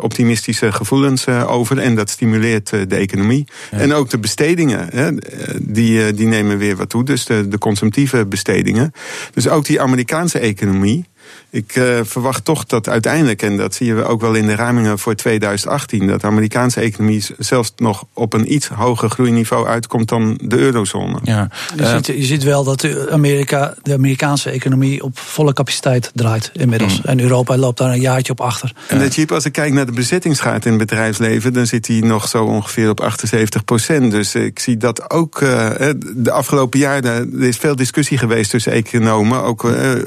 optimistische 0.00 0.72
gevoelens 0.72 1.28
over 1.28 1.78
en 1.78 1.94
dat 1.94 2.10
stimuleert 2.10 2.70
de 2.70 2.96
economie. 2.96 3.44
Ja. 3.70 3.78
En 3.78 3.92
ook 3.92 4.10
de 4.10 4.18
bestedingen, 4.18 5.18
die, 5.60 6.14
die 6.14 6.26
nemen 6.26 6.58
weer 6.58 6.76
wat 6.76 6.88
toe, 6.88 7.04
dus 7.04 7.24
de, 7.24 7.48
de 7.48 7.58
consumptieve 7.58 8.26
bestedingen. 8.26 8.92
Dus 9.34 9.48
ook 9.48 9.64
die 9.64 9.80
Amerikaanse 9.80 10.38
economie 10.38 11.04
ik 11.54 11.76
uh, 11.76 12.00
verwacht 12.02 12.44
toch 12.44 12.64
dat 12.64 12.88
uiteindelijk, 12.88 13.42
en 13.42 13.56
dat 13.56 13.74
zien 13.74 13.96
we 13.96 14.04
ook 14.04 14.20
wel 14.20 14.34
in 14.34 14.46
de 14.46 14.54
ramingen 14.54 14.98
voor 14.98 15.14
2018, 15.14 16.06
dat 16.06 16.20
de 16.20 16.26
Amerikaanse 16.26 16.80
economie 16.80 17.24
zelfs 17.38 17.72
nog 17.76 18.04
op 18.12 18.32
een 18.32 18.52
iets 18.52 18.68
hoger 18.68 19.10
groeiniveau 19.10 19.66
uitkomt 19.66 20.08
dan 20.08 20.38
de 20.42 20.58
eurozone. 20.58 21.18
Ja. 21.22 21.48
Je, 21.76 21.82
uh, 21.82 21.94
ziet, 21.94 22.06
je 22.06 22.24
ziet 22.24 22.42
wel 22.42 22.64
dat 22.64 22.80
de, 22.80 23.08
Amerika, 23.10 23.74
de 23.82 23.92
Amerikaanse 23.92 24.50
economie 24.50 25.02
op 25.02 25.18
volle 25.18 25.52
capaciteit 25.52 26.10
draait 26.14 26.50
inmiddels. 26.52 26.96
Mm. 26.96 27.04
En 27.04 27.20
Europa 27.20 27.56
loopt 27.56 27.78
daar 27.78 27.90
een 27.90 28.00
jaartje 28.00 28.32
op 28.32 28.40
achter. 28.40 28.72
En 28.88 28.98
de 28.98 29.10
chip, 29.10 29.32
als 29.32 29.44
ik 29.44 29.52
kijk 29.52 29.72
naar 29.72 29.86
de 29.86 29.92
bezettingsgraad 29.92 30.64
in 30.64 30.70
het 30.70 30.80
bedrijfsleven, 30.80 31.52
dan 31.52 31.66
zit 31.66 31.84
die 31.84 32.04
nog 32.04 32.28
zo 32.28 32.44
ongeveer 32.44 32.90
op 32.90 33.00
78 33.00 33.64
procent. 33.64 34.10
Dus 34.10 34.34
ik 34.34 34.58
zie 34.58 34.76
dat 34.76 35.10
ook 35.10 35.40
uh, 35.40 35.70
de 36.14 36.30
afgelopen 36.30 36.78
jaren, 36.78 37.32
er 37.34 37.42
is 37.42 37.56
veel 37.56 37.76
discussie 37.76 38.18
geweest 38.18 38.50
tussen 38.50 38.72
economen. 38.72 39.42
Ook 39.42 39.64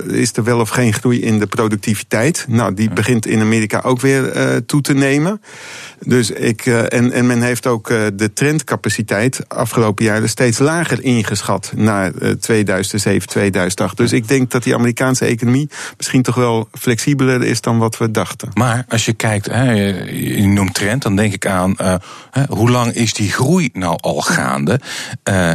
is 0.07 0.31
er 0.33 0.44
wel 0.44 0.59
of 0.59 0.69
geen 0.69 0.94
groei 0.94 1.17
in 1.22 1.40
de 1.40 1.48
productiviteit. 1.48 2.46
Nou, 2.48 2.74
die 2.74 2.90
begint 2.90 3.25
in 3.25 3.42
Amerika 3.42 3.81
ook 3.84 4.02
weer 4.02 4.36
uh, 4.36 4.56
toe 4.56 4.81
te 4.81 4.94
nemen. 4.94 5.42
Dus 6.06 6.31
ik, 6.31 6.66
uh, 6.66 6.80
en, 6.80 7.12
en 7.12 7.28
men 7.28 7.42
heeft 7.42 7.68
ook 7.68 7.90
uh, 7.90 8.06
de 8.14 8.34
trendcapaciteit 8.34 9.42
afgelopen 9.48 10.06
jaren 10.06 10.30
steeds 10.30 10.60
lager 10.60 11.04
ingeschat 11.04 11.72
naar 11.75 12.12
2007, 12.40 13.28
2008. 13.28 13.98
Dus 13.98 14.14
ik 14.14 14.28
denk 14.28 14.52
dat 14.52 14.64
die 14.64 14.76
Amerikaanse 14.76 15.26
economie 15.26 15.69
misschien 15.97 16.21
toch 16.21 16.36
wel 16.36 16.68
flexibeler 16.71 17.44
is 17.44 17.62
dan 17.62 17.78
wat 17.78 17.97
we 17.97 18.12
dachten. 18.12 18.50
Maar 18.54 18.86
als 18.88 19.06
je 19.06 19.14
kijkt, 19.14 19.45
hè, 19.45 19.71
je 20.12 20.47
noemt 20.47 20.74
trend, 20.74 21.02
dan 21.02 21.16
denk 21.16 21.33
ik 21.33 21.45
aan 21.45 21.76
hoe 22.50 22.69
lang 22.69 22.94
is 22.94 23.14
die 23.14 23.31
groei 23.31 23.69
nou 23.74 23.97
al 24.02 24.21
gaande? 24.21 24.80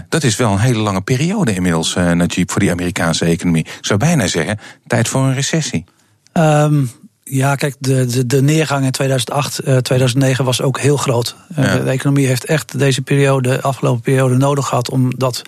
dat 0.09 0.23
is 0.23 0.37
wel 0.37 0.53
een 0.53 0.59
hele 0.59 0.79
lange 0.79 1.01
periode 1.01 1.55
inmiddels, 1.55 1.95
Najib, 1.95 2.51
voor 2.51 2.61
die 2.61 2.71
Amerikaanse 2.71 3.25
economie. 3.25 3.65
Ik 3.65 3.79
zou 3.81 3.99
bijna 3.99 4.27
zeggen, 4.27 4.59
tijd 4.87 5.09
voor 5.09 5.23
een 5.23 5.35
recessie. 5.43 5.85
Um, 6.33 6.91
ja, 7.25 7.55
kijk, 7.55 7.75
de, 7.79 8.07
de, 8.07 8.27
de, 8.27 8.43
neergang 8.43 8.85
in 8.85 8.91
2008, 8.91 9.61
uh, 9.65 9.77
2009 9.77 10.45
was 10.45 10.63
ook 10.63 10.81
heel 10.81 10.97
groot. 10.97 11.37
Uh, 11.59 11.65
ja. 11.65 11.77
De 11.77 11.91
economie 11.91 12.27
heeft 12.27 12.45
echt 12.45 12.79
deze 12.79 13.03
periode, 13.03 13.49
de 13.49 13.63
afgelopen 13.63 14.03
periode, 14.03 14.37
nodig 14.37 14.67
gehad 14.67 14.91
om 14.91 15.13
dat 15.17 15.43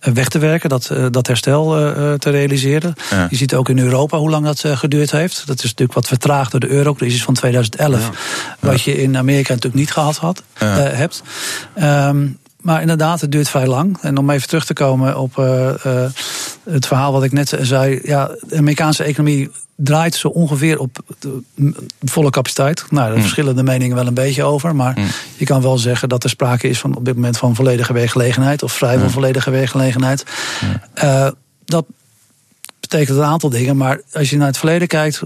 uh, 0.00 0.14
weg 0.14 0.28
te 0.28 0.38
werken, 0.38 0.68
dat, 0.68 0.90
uh, 0.92 1.06
dat 1.10 1.26
herstel 1.26 1.68
te 2.18 2.30
realiseren. 2.30 2.94
Ja. 3.10 3.26
Je 3.30 3.36
ziet 3.36 3.54
ook 3.54 3.68
in 3.68 3.78
Europa 3.78 4.18
hoe 4.18 4.30
lang 4.30 4.44
dat 4.44 4.64
geduurd 4.66 5.10
heeft. 5.10 5.46
Dat 5.46 5.58
is 5.58 5.62
natuurlijk 5.64 5.92
wat 5.92 6.06
vertraagd 6.08 6.50
door 6.50 6.60
de 6.60 6.68
eurocrisis 6.68 7.22
van 7.22 7.34
2011, 7.34 8.00
ja. 8.00 8.10
wat 8.68 8.82
je 8.82 9.02
in 9.02 9.16
Amerika 9.16 9.48
natuurlijk 9.48 9.80
niet 9.80 9.92
gehad 9.92 10.16
had, 10.16 10.42
hebt. 10.54 11.22
Um, 11.82 12.38
maar 12.60 12.80
inderdaad, 12.80 13.20
het 13.20 13.32
duurt 13.32 13.48
vrij 13.48 13.66
lang. 13.66 13.98
En 14.00 14.16
om 14.16 14.30
even 14.30 14.48
terug 14.48 14.64
te 14.64 14.72
komen 14.72 15.18
op 15.18 15.36
het 16.64 16.86
verhaal 16.86 17.12
wat 17.12 17.22
ik 17.22 17.32
net 17.32 17.56
zei. 17.60 18.00
Ja, 18.02 18.30
de 18.48 18.56
Amerikaanse 18.56 19.02
economie 19.02 19.50
draait 19.76 20.14
zo 20.14 20.28
ongeveer 20.28 20.78
op 20.78 20.98
de 21.18 21.42
volle 22.00 22.30
capaciteit. 22.30 22.84
Nou, 22.90 23.06
daar 23.06 23.16
mm. 23.16 23.22
verschillen 23.22 23.56
de 23.56 23.62
meningen 23.62 23.96
wel 23.96 24.06
een 24.06 24.14
beetje 24.14 24.44
over. 24.44 24.76
Maar 24.76 24.98
mm. 24.98 25.06
je 25.36 25.44
kan 25.44 25.62
wel 25.62 25.78
zeggen 25.78 26.08
dat 26.08 26.24
er 26.24 26.30
sprake 26.30 26.68
is 26.68 26.78
van 26.78 26.96
op 26.96 27.04
dit 27.04 27.14
moment 27.14 27.38
van 27.38 27.54
volledige 27.54 27.92
werkgelegenheid. 27.92 28.62
Of 28.62 28.72
vrijwel 28.72 29.04
mm. 29.04 29.10
volledige 29.10 29.50
werkgelegenheid. 29.50 30.24
Uh, 31.04 31.28
dat 31.64 31.84
betekent 32.80 33.18
een 33.18 33.24
aantal 33.24 33.50
dingen. 33.50 33.76
Maar 33.76 34.00
als 34.12 34.30
je 34.30 34.36
naar 34.36 34.46
het 34.46 34.58
verleden 34.58 34.88
kijkt, 34.88 35.22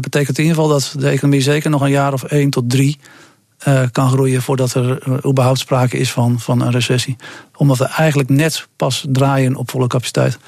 betekent 0.00 0.38
in 0.38 0.44
ieder 0.44 0.58
geval 0.62 0.68
dat 0.68 0.94
de 0.98 1.08
economie 1.08 1.42
zeker 1.42 1.70
nog 1.70 1.80
een 1.80 1.90
jaar 1.90 2.12
of 2.12 2.22
één 2.22 2.50
tot 2.50 2.70
drie 2.70 2.98
kan 3.92 4.08
groeien 4.08 4.42
voordat 4.42 4.74
er 4.74 4.98
überhaupt 5.26 5.58
sprake 5.58 5.98
is 5.98 6.12
van, 6.12 6.40
van 6.40 6.60
een 6.60 6.70
recessie. 6.70 7.16
Omdat 7.60 7.78
we 7.78 7.84
eigenlijk 7.84 8.28
net 8.28 8.68
pas 8.76 9.04
draaien 9.08 9.56
op 9.56 9.70
volle 9.70 9.86
capaciteit. 9.86 10.38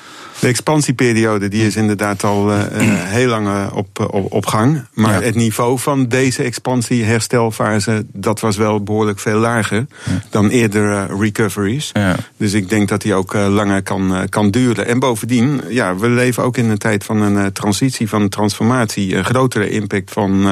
De 0.40 0.46
expansieperiode 0.46 1.48
die 1.48 1.66
is 1.66 1.76
inderdaad 1.76 2.24
al 2.24 2.52
uh, 2.52 2.60
heel 3.18 3.28
lang 3.28 3.70
op, 3.70 4.08
op, 4.10 4.32
op, 4.32 4.46
gang. 4.46 4.84
Maar 4.92 5.22
het 5.22 5.34
niveau 5.34 5.78
van 5.78 6.08
deze 6.08 6.42
expansie-herstelfase... 6.42 8.06
dat 8.12 8.40
was 8.40 8.56
wel 8.56 8.82
behoorlijk 8.82 9.18
veel 9.18 9.38
lager 9.38 9.86
dan 10.30 10.48
eerder 10.48 11.16
recoveries. 11.18 11.90
Ja. 11.92 12.16
Dus 12.36 12.52
ik 12.52 12.68
denk 12.68 12.88
dat 12.88 13.02
die 13.02 13.14
ook 13.14 13.34
langer 13.34 13.82
kan, 13.82 14.26
kan 14.28 14.50
duren. 14.50 14.86
En 14.86 14.98
bovendien, 14.98 15.60
ja, 15.68 15.96
we 15.96 16.08
leven 16.08 16.42
ook 16.42 16.56
in 16.56 16.70
een 16.70 16.78
tijd 16.78 17.04
van 17.04 17.20
een 17.20 17.52
transitie, 17.52 18.08
van 18.08 18.22
een 18.22 18.28
transformatie. 18.28 19.16
Een 19.16 19.24
grotere 19.24 19.70
impact 19.70 20.10
van 20.10 20.42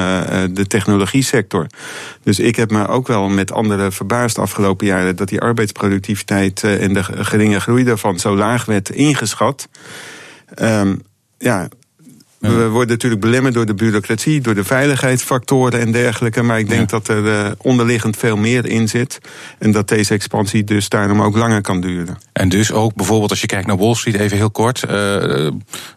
de 0.53 0.67
technologie 0.67 1.23
sector. 1.23 1.67
Dus 2.23 2.39
ik 2.39 2.55
heb 2.55 2.71
me 2.71 2.87
ook 2.87 3.07
wel 3.07 3.29
met 3.29 3.51
anderen 3.51 3.91
verbaasd 3.91 4.35
de 4.35 4.41
afgelopen 4.41 4.87
jaren 4.87 5.15
dat 5.15 5.29
die 5.29 5.41
arbeidsproductiviteit 5.41 6.50
eh, 6.59 6.83
en 6.83 6.93
de 6.93 7.03
geringe 7.03 7.59
groei 7.59 7.83
daarvan 7.83 8.19
zo 8.19 8.35
laag 8.35 8.65
werd 8.65 8.89
ingeschat. 8.89 9.67
Um, 10.61 11.01
ja, 11.37 11.67
we 12.41 12.67
worden 12.67 12.89
natuurlijk 12.89 13.21
belemmerd 13.21 13.53
door 13.53 13.65
de 13.65 13.73
bureaucratie, 13.73 14.41
door 14.41 14.55
de 14.55 14.63
veiligheidsfactoren 14.63 15.79
en 15.79 15.91
dergelijke. 15.91 16.41
Maar 16.41 16.59
ik 16.59 16.69
denk 16.69 16.89
dat 16.89 17.07
er 17.07 17.25
uh, 17.25 17.51
onderliggend 17.57 18.17
veel 18.17 18.37
meer 18.37 18.65
in 18.65 18.87
zit. 18.87 19.19
En 19.59 19.71
dat 19.71 19.87
deze 19.87 20.13
expansie 20.13 20.63
dus 20.63 20.89
daarom 20.89 21.21
ook 21.21 21.37
langer 21.37 21.61
kan 21.61 21.81
duren. 21.81 22.17
En 22.33 22.49
dus 22.49 22.71
ook 22.71 22.95
bijvoorbeeld 22.95 23.29
als 23.29 23.41
je 23.41 23.47
kijkt 23.47 23.67
naar 23.67 23.77
Wall 23.77 23.95
Street, 23.95 24.15
even 24.15 24.37
heel 24.37 24.51
kort. 24.51 24.83
Uh, 24.83 24.89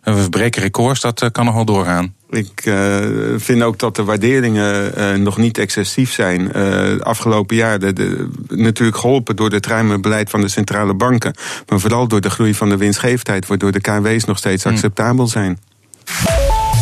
we 0.03 0.27
breken 0.31 0.63
records, 0.63 1.01
dat 1.01 1.31
kan 1.33 1.45
nog 1.45 1.55
wel 1.55 1.65
doorgaan. 1.65 2.15
Ik 2.37 2.67
uh, 2.67 2.99
vind 3.37 3.63
ook 3.63 3.79
dat 3.79 3.97
de 3.97 4.05
waarderingen 4.05 4.93
uh, 4.99 5.15
nog 5.15 5.37
niet 5.37 5.59
excessief 5.59 6.13
zijn. 6.13 6.51
Uh, 6.57 7.01
afgelopen 7.01 7.57
jaar 7.57 7.79
de, 7.79 7.93
de, 7.93 8.29
natuurlijk 8.49 8.99
geholpen 8.99 9.37
door 9.37 9.51
het 9.51 9.67
ruime 9.67 10.01
beleid 10.01 10.31
van 10.31 10.41
de 10.41 10.49
centrale 10.49 10.95
banken. 10.95 11.35
Maar 11.69 11.81
vooral 11.81 12.09
door 12.09 12.21
de 12.21 12.31
groei 12.31 12.55
van 12.55 12.69
de 12.69 12.77
winstgevendheid, 12.77 13.47
waardoor 13.47 13.73
de 13.73 13.81
KW's 13.81 14.25
nog 14.25 14.39
steeds 14.39 14.63
hm. 14.63 14.69
acceptabel 14.69 15.27
zijn. 15.27 15.59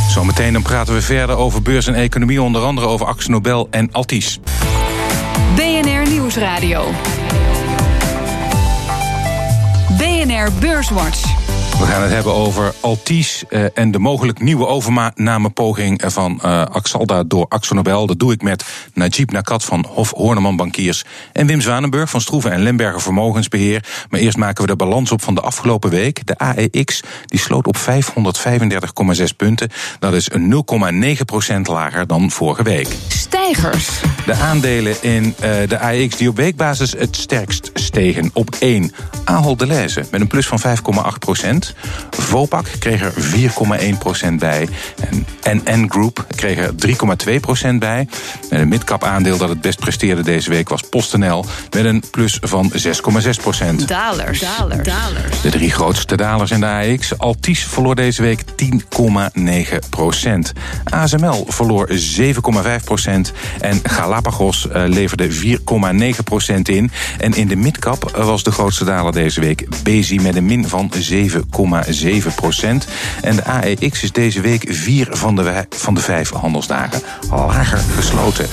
Zometeen 0.08 0.52
dan 0.52 0.62
praten 0.62 0.94
we 0.94 1.02
verder 1.02 1.36
over 1.36 1.62
beurs 1.62 1.86
en 1.86 1.94
economie, 1.94 2.42
onder 2.42 2.62
andere 2.62 2.86
over 2.86 3.06
Axel 3.06 3.30
Nobel 3.30 3.68
en 3.70 3.88
Altis. 3.92 4.40
BNR 5.54 6.10
Nieuwsradio. 6.10 6.90
BNR 9.98 10.48
Beurswatch. 10.60 11.31
We 11.78 11.88
gaan 11.88 12.02
het 12.02 12.10
hebben 12.12 12.34
over 12.34 12.74
Altis 12.80 13.44
uh, 13.48 13.64
en 13.74 13.90
de 13.90 13.98
mogelijk 13.98 14.40
nieuwe 14.40 14.66
overnamepoging 14.66 16.02
van 16.06 16.40
uh, 16.44 16.64
Axalda 16.64 17.22
door 17.22 17.46
Axonobel. 17.48 18.06
Dat 18.06 18.18
doe 18.18 18.32
ik 18.32 18.42
met 18.42 18.64
Najib 18.94 19.30
Nakat 19.30 19.64
van 19.64 19.86
Hof 19.88 20.10
Horneman 20.10 20.56
Bankiers 20.56 21.04
en 21.32 21.46
Wim 21.46 21.60
Zwanenburg 21.60 22.10
van 22.10 22.20
Stroeven 22.20 22.52
en 22.52 22.62
Lemberger 22.62 23.00
Vermogensbeheer. 23.00 23.84
Maar 24.10 24.20
eerst 24.20 24.36
maken 24.36 24.62
we 24.62 24.70
de 24.70 24.76
balans 24.76 25.12
op 25.12 25.22
van 25.22 25.34
de 25.34 25.40
afgelopen 25.40 25.90
week. 25.90 26.26
De 26.26 26.38
AEX 26.38 27.02
die 27.26 27.40
sloot 27.40 27.66
op 27.66 27.76
535,6 27.76 29.24
punten. 29.36 29.70
Dat 29.98 30.12
is 30.12 30.30
0,9% 30.30 30.36
lager 31.62 32.06
dan 32.06 32.30
vorige 32.30 32.62
week. 32.62 32.88
Stijgers. 33.08 33.88
De 34.26 34.34
aandelen 34.34 35.02
in 35.02 35.24
uh, 35.24 35.50
de 35.68 35.78
AEX 35.78 36.16
die 36.16 36.28
op 36.28 36.36
weekbasis 36.36 36.92
het 36.92 37.16
sterkst 37.16 37.70
stegen. 37.74 38.30
Op 38.32 38.56
1 38.58 38.92
Ahold 39.24 39.58
Delhaize 39.58 40.04
met 40.10 40.20
een 40.20 40.26
plus 40.26 40.46
van 40.46 40.60
5,8 40.60 40.72
Vopak 42.10 42.66
kreeg 42.78 43.00
er 43.02 43.12
4,1% 43.12 44.34
bij. 44.38 44.68
En 45.42 45.62
NN 45.64 45.86
Group 45.88 46.26
kreeg 46.36 46.58
er 46.58 46.72
3,2% 47.72 47.74
bij. 47.78 48.08
En 48.50 48.60
een 48.60 48.68
midcap 48.68 49.04
aandeel 49.04 49.36
dat 49.36 49.48
het 49.48 49.60
best 49.60 49.78
presteerde 49.78 50.22
deze 50.22 50.50
week 50.50 50.68
was 50.68 50.82
PostNL... 50.82 51.44
met 51.70 51.84
een 51.84 52.02
plus 52.10 52.38
van 52.40 52.72
6,6% 52.72 53.84
Dalers. 53.86 54.40
Dalers. 54.40 55.40
De 55.42 55.50
drie 55.50 55.70
grootste 55.70 56.16
dalers 56.16 56.50
in 56.50 56.60
de 56.60 56.66
AX. 56.66 57.18
Altis 57.18 57.64
verloor 57.64 57.94
deze 57.94 58.22
week 58.22 58.42
10,9% 58.42 58.48
ASML 60.84 61.46
verloor 61.48 61.88
7,5% 61.90 61.96
en 63.60 63.80
Galapagos 63.82 64.68
eh, 64.68 64.82
leverde 64.86 65.30
4,9% 65.30 66.54
in. 66.62 66.90
En 67.18 67.34
in 67.34 67.48
de 67.48 67.56
midcap 67.56 68.10
was 68.16 68.42
de 68.42 68.50
grootste 68.50 68.84
daler 68.84 69.12
deze 69.12 69.40
week 69.40 69.66
Bezi 69.82 70.20
met 70.20 70.36
een 70.36 70.44
min 70.44 70.68
van 70.68 70.90
7 71.88 72.34
procent. 72.34 72.86
En 73.22 73.36
de 73.36 73.44
AEX 73.44 74.02
is 74.02 74.12
deze 74.12 74.40
week 74.40 74.64
vier 74.68 75.08
van 75.10 75.36
de, 75.36 75.66
van 75.70 75.94
de 75.94 76.00
vijf 76.00 76.30
handelsdagen 76.30 77.00
lager 77.30 77.78
gesloten. 77.78 78.46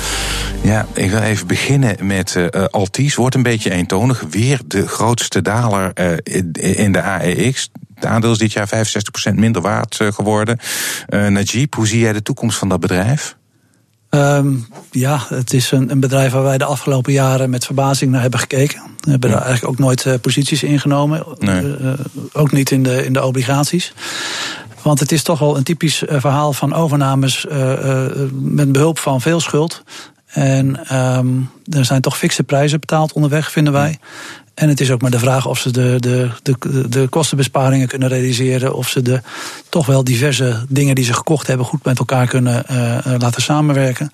Ja, 0.61 0.85
ik 0.93 1.09
wil 1.09 1.21
even 1.21 1.47
beginnen 1.47 2.07
met 2.07 2.35
uh, 2.35 2.65
Altis. 2.65 3.15
Wordt 3.15 3.35
een 3.35 3.43
beetje 3.43 3.71
eentonig. 3.71 4.23
Weer 4.29 4.59
de 4.65 4.87
grootste 4.87 5.41
daler 5.41 5.91
uh, 5.95 6.17
in 6.77 6.91
de 6.91 7.01
AEX. 7.01 7.69
De 7.99 8.07
aandeel 8.07 8.31
is 8.31 8.37
dit 8.37 8.53
jaar 8.53 8.69
65% 9.31 9.33
minder 9.33 9.61
waard 9.61 9.99
geworden. 10.01 10.57
Uh, 11.09 11.27
Najib, 11.27 11.75
hoe 11.75 11.87
zie 11.87 11.99
jij 11.99 12.13
de 12.13 12.21
toekomst 12.21 12.57
van 12.57 12.69
dat 12.69 12.79
bedrijf? 12.79 13.37
Um, 14.09 14.67
ja, 14.91 15.25
het 15.27 15.53
is 15.53 15.71
een, 15.71 15.91
een, 15.91 15.99
bedrijf 15.99 16.31
waar 16.31 16.43
wij 16.43 16.57
de 16.57 16.65
afgelopen 16.65 17.13
jaren 17.13 17.49
met 17.49 17.65
verbazing 17.65 18.11
naar 18.11 18.21
hebben 18.21 18.39
gekeken. 18.39 18.81
We 18.99 19.11
hebben 19.11 19.29
daar 19.29 19.41
eigenlijk 19.41 19.73
ook 19.73 19.79
nooit 19.79 20.05
uh, 20.05 20.13
posities 20.21 20.63
ingenomen. 20.63 21.23
Nee. 21.37 21.63
Uh, 21.63 21.93
ook 22.33 22.51
niet 22.51 22.71
in 22.71 22.83
de, 22.83 23.05
in 23.05 23.13
de 23.13 23.23
obligaties. 23.23 23.93
Want 24.81 24.99
het 24.99 25.11
is 25.11 25.23
toch 25.23 25.39
wel 25.39 25.57
een 25.57 25.63
typisch 25.63 26.03
verhaal 26.07 26.53
van 26.53 26.73
overnames 26.73 27.45
met 28.31 28.71
behulp 28.71 28.99
van 28.99 29.21
veel 29.21 29.39
schuld. 29.39 29.83
En 30.25 30.95
um, 30.97 31.49
er 31.69 31.85
zijn 31.85 32.01
toch 32.01 32.17
fikse 32.17 32.43
prijzen 32.43 32.79
betaald 32.79 33.13
onderweg, 33.13 33.51
vinden 33.51 33.73
wij. 33.73 33.99
En 34.59 34.69
het 34.69 34.79
is 34.79 34.91
ook 34.91 35.01
maar 35.01 35.11
de 35.11 35.19
vraag 35.19 35.45
of 35.45 35.59
ze 35.59 35.71
de, 35.71 35.95
de, 35.99 36.29
de, 36.43 36.89
de 36.89 37.07
kostenbesparingen 37.07 37.87
kunnen 37.87 38.07
realiseren. 38.07 38.73
Of 38.73 38.89
ze 38.89 39.01
de 39.01 39.21
toch 39.69 39.85
wel 39.85 40.03
diverse 40.03 40.65
dingen 40.67 40.95
die 40.95 41.05
ze 41.05 41.13
gekocht 41.13 41.47
hebben 41.47 41.65
goed 41.65 41.85
met 41.85 41.99
elkaar 41.99 42.27
kunnen 42.27 42.65
uh, 42.71 42.97
laten 43.17 43.41
samenwerken. 43.41 44.11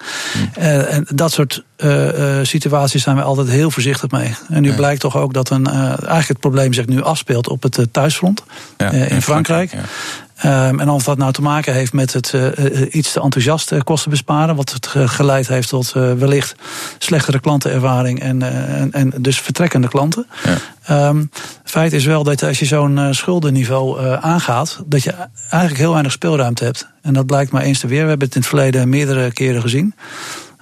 Uh, 0.59 0.93
en 0.93 1.07
dat 1.09 1.31
soort 1.31 1.63
uh, 1.77 2.39
situaties 2.41 3.03
zijn 3.03 3.15
we 3.15 3.21
altijd 3.21 3.49
heel 3.49 3.71
voorzichtig 3.71 4.11
mee. 4.11 4.35
En 4.49 4.61
nu 4.61 4.73
blijkt 4.73 5.01
toch 5.01 5.17
ook 5.17 5.33
dat 5.33 5.49
een, 5.49 5.67
eigenlijk 5.67 6.27
het 6.27 6.39
probleem 6.39 6.73
zich 6.73 6.85
nu 6.85 7.01
afspeelt 7.01 7.49
op 7.49 7.63
het 7.63 7.87
thuisfront 7.91 8.43
ja, 8.77 8.91
in, 8.91 9.09
in, 9.09 9.21
Frankrijk. 9.21 9.69
Frankrijk 9.69 10.23
Um, 10.43 10.79
en 10.79 10.89
of 10.89 11.03
dat 11.03 11.17
nou 11.17 11.31
te 11.31 11.41
maken 11.41 11.73
heeft 11.73 11.93
met 11.93 12.13
het 12.13 12.31
uh, 12.35 12.47
iets 12.91 13.11
te 13.11 13.21
enthousiast 13.21 13.83
kosten 13.83 14.09
besparen, 14.09 14.55
wat 14.55 14.71
het 14.71 14.87
geleid 14.87 15.47
heeft 15.47 15.69
tot 15.69 15.93
uh, 15.97 16.13
wellicht 16.13 16.55
slechtere 16.97 17.39
klantenervaring 17.39 18.19
en, 18.19 18.41
en, 18.41 18.91
en, 18.91 19.13
dus 19.17 19.39
vertrekkende 19.39 19.87
klanten. 19.87 20.27
Ja. 20.43 21.07
Um, 21.07 21.29
feit 21.63 21.93
is 21.93 22.05
wel 22.05 22.23
dat 22.23 22.43
als 22.43 22.59
je 22.59 22.65
zo'n 22.65 23.07
schuldenniveau 23.11 24.15
aangaat, 24.21 24.79
dat 24.85 25.03
je 25.03 25.13
eigenlijk 25.49 25.77
heel 25.77 25.91
weinig 25.91 26.11
speelruimte 26.11 26.63
hebt. 26.63 26.87
En 27.01 27.13
dat 27.13 27.25
blijkt 27.25 27.51
maar 27.51 27.61
eens 27.61 27.79
te 27.79 27.87
weer. 27.87 28.03
We 28.03 28.09
hebben 28.09 28.27
het 28.27 28.35
in 28.35 28.41
het 28.41 28.49
verleden 28.49 28.89
meerdere 28.89 29.31
keren 29.31 29.61
gezien. 29.61 29.95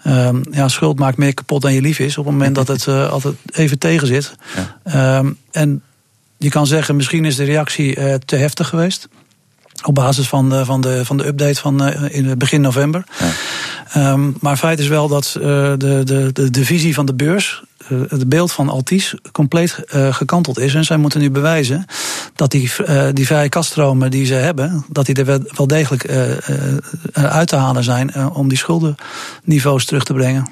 Um, 0.08 0.42
ja, 0.52 0.68
schuld 0.68 1.00
maakt 1.00 1.18
meer 1.18 1.34
kapot 1.34 1.62
dan 1.62 1.74
je 1.74 1.82
lief 1.82 2.00
is 2.00 2.18
op 2.18 2.26
het 2.26 2.34
moment 2.34 2.56
dat 2.56 2.68
het 2.68 2.88
altijd 2.88 3.36
even 3.52 3.80
tegen 3.80 4.08
zit. 4.08 4.36
Ja. 4.84 5.24
en 5.52 5.82
je 6.38 6.50
kan 6.50 6.68
zeggen, 6.68 6.96
misschien 6.96 7.26
is 7.26 7.36
de 7.36 7.44
reactie 7.44 7.98
te 8.26 8.36
heftig 8.36 8.68
geweest. 8.68 9.08
Op 9.84 9.96
basis 9.96 10.28
van 10.28 10.50
de, 10.50 10.66
van 10.66 10.82
de, 10.82 11.06
van 11.06 11.18
de 11.18 11.28
update 11.28 11.60
van 11.60 11.88
uh, 11.88 12.16
in 12.16 12.38
begin 12.38 12.62
november. 12.62 13.04
Ja. 13.20 14.12
Um, 14.12 14.36
maar 14.40 14.58
feit 14.58 14.80
is 14.80 14.88
wel 14.88 15.08
dat 15.08 15.36
uh, 15.38 15.44
de, 15.44 16.02
de, 16.04 16.30
de, 16.34 16.50
de 16.50 16.66
visie 16.66 16.94
van 16.94 17.06
de 17.06 17.14
beurs 17.14 17.64
eh, 17.73 17.73
het 17.88 18.30
beeld 18.30 18.52
van 18.52 18.70
Altis 18.70 19.16
compleet 19.32 19.80
uh, 19.96 20.14
gekanteld 20.14 20.60
is. 20.60 20.76
En 20.76 20.86
zij 20.86 20.98
moeten 20.98 21.20
nu 21.20 21.32
bewijzen 21.32 21.86
dat 22.36 22.52
die, 22.52 22.72
uh, 22.86 23.08
die 23.14 23.26
vrije 23.26 23.50
kaststromen 23.50 24.12
die 24.12 24.26
ze 24.26 24.34
hebben, 24.34 24.86
dat 24.90 25.06
die 25.06 25.16
er 25.16 25.42
wel 25.56 25.68
degelijk 25.68 26.12
uit 27.14 27.48
te 27.48 27.56
halen 27.56 27.84
zijn 27.84 28.30
om 28.30 28.48
die 28.50 28.58
schuldenniveaus 28.58 29.86
terug 29.86 30.04
te 30.04 30.14
brengen. 30.14 30.48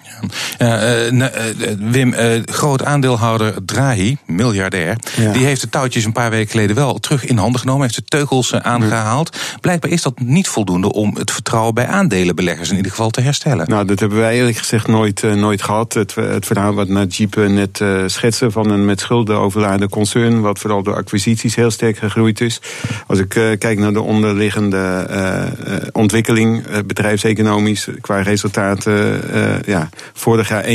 Ja. 0.58 1.32
Wim, 1.80 2.14
groot 2.46 2.84
aandeelhouder 2.84 3.66
Drahi, 3.66 4.18
miljardair, 4.26 4.96
die 5.16 5.46
heeft 5.46 5.62
de 5.62 5.70
touwtjes 5.70 6.04
een 6.04 6.12
paar 6.12 6.30
weken 6.30 6.52
geleden 6.52 6.76
wel 6.76 7.00
terug 7.00 7.26
in 7.26 7.38
handen 7.38 7.60
genomen, 7.60 7.82
heeft 7.82 7.96
de 7.96 8.04
teugels 8.04 8.54
aangehaald. 8.54 9.38
Blijkbaar 9.62 9.92
is 9.92 10.02
dat 10.02 10.20
niet 10.20 10.48
voldoende 10.48 10.94
om 10.94 11.16
het 11.16 11.32
vertrouwen 11.32 11.74
bij 11.74 11.88
aandelenbeleggers 11.88 12.70
in 12.70 12.76
ieder 12.76 12.92
geval 12.92 13.10
te 13.10 13.22
herstellen. 13.22 13.70
Nou, 13.70 13.86
dat 13.86 14.00
hebben 14.00 14.18
wij 14.18 14.36
eerlijk 14.36 14.58
gezegd 14.58 14.88
nooit, 14.88 15.22
nooit 15.22 15.62
gehad. 15.62 15.94
Het, 15.94 16.16
het 16.16 16.46
verhaal 16.46 16.74
wat 16.74 16.88
Najib 16.88 17.21
net 17.30 17.80
uh, 17.80 18.04
schetsen 18.06 18.52
van 18.52 18.70
een 18.70 18.86
met 18.86 19.00
schulden 19.00 19.38
overladen 19.38 19.90
concern, 19.90 20.42
wat 20.42 20.60
vooral 20.60 20.84
door 20.84 20.96
acquisities 20.96 21.56
heel 21.56 21.72
sterk 21.72 21.98
gegroeid 21.98 22.42
is. 22.42 22.62
Als 23.08 23.20
ik 23.20 23.36
uh, 23.36 23.58
kijk 23.58 23.80
naar 23.80 23.94
de 23.94 24.02
onderliggende 24.02 25.08
uh, 25.10 25.78
ontwikkeling, 25.92 26.64
bedrijfseconomisch, 26.86 27.88
qua 28.02 28.22
resultaten, 28.22 29.22
ja, 29.66 29.90
vorig 30.14 30.50
jaar 30.50 30.64
1,6 30.64 30.70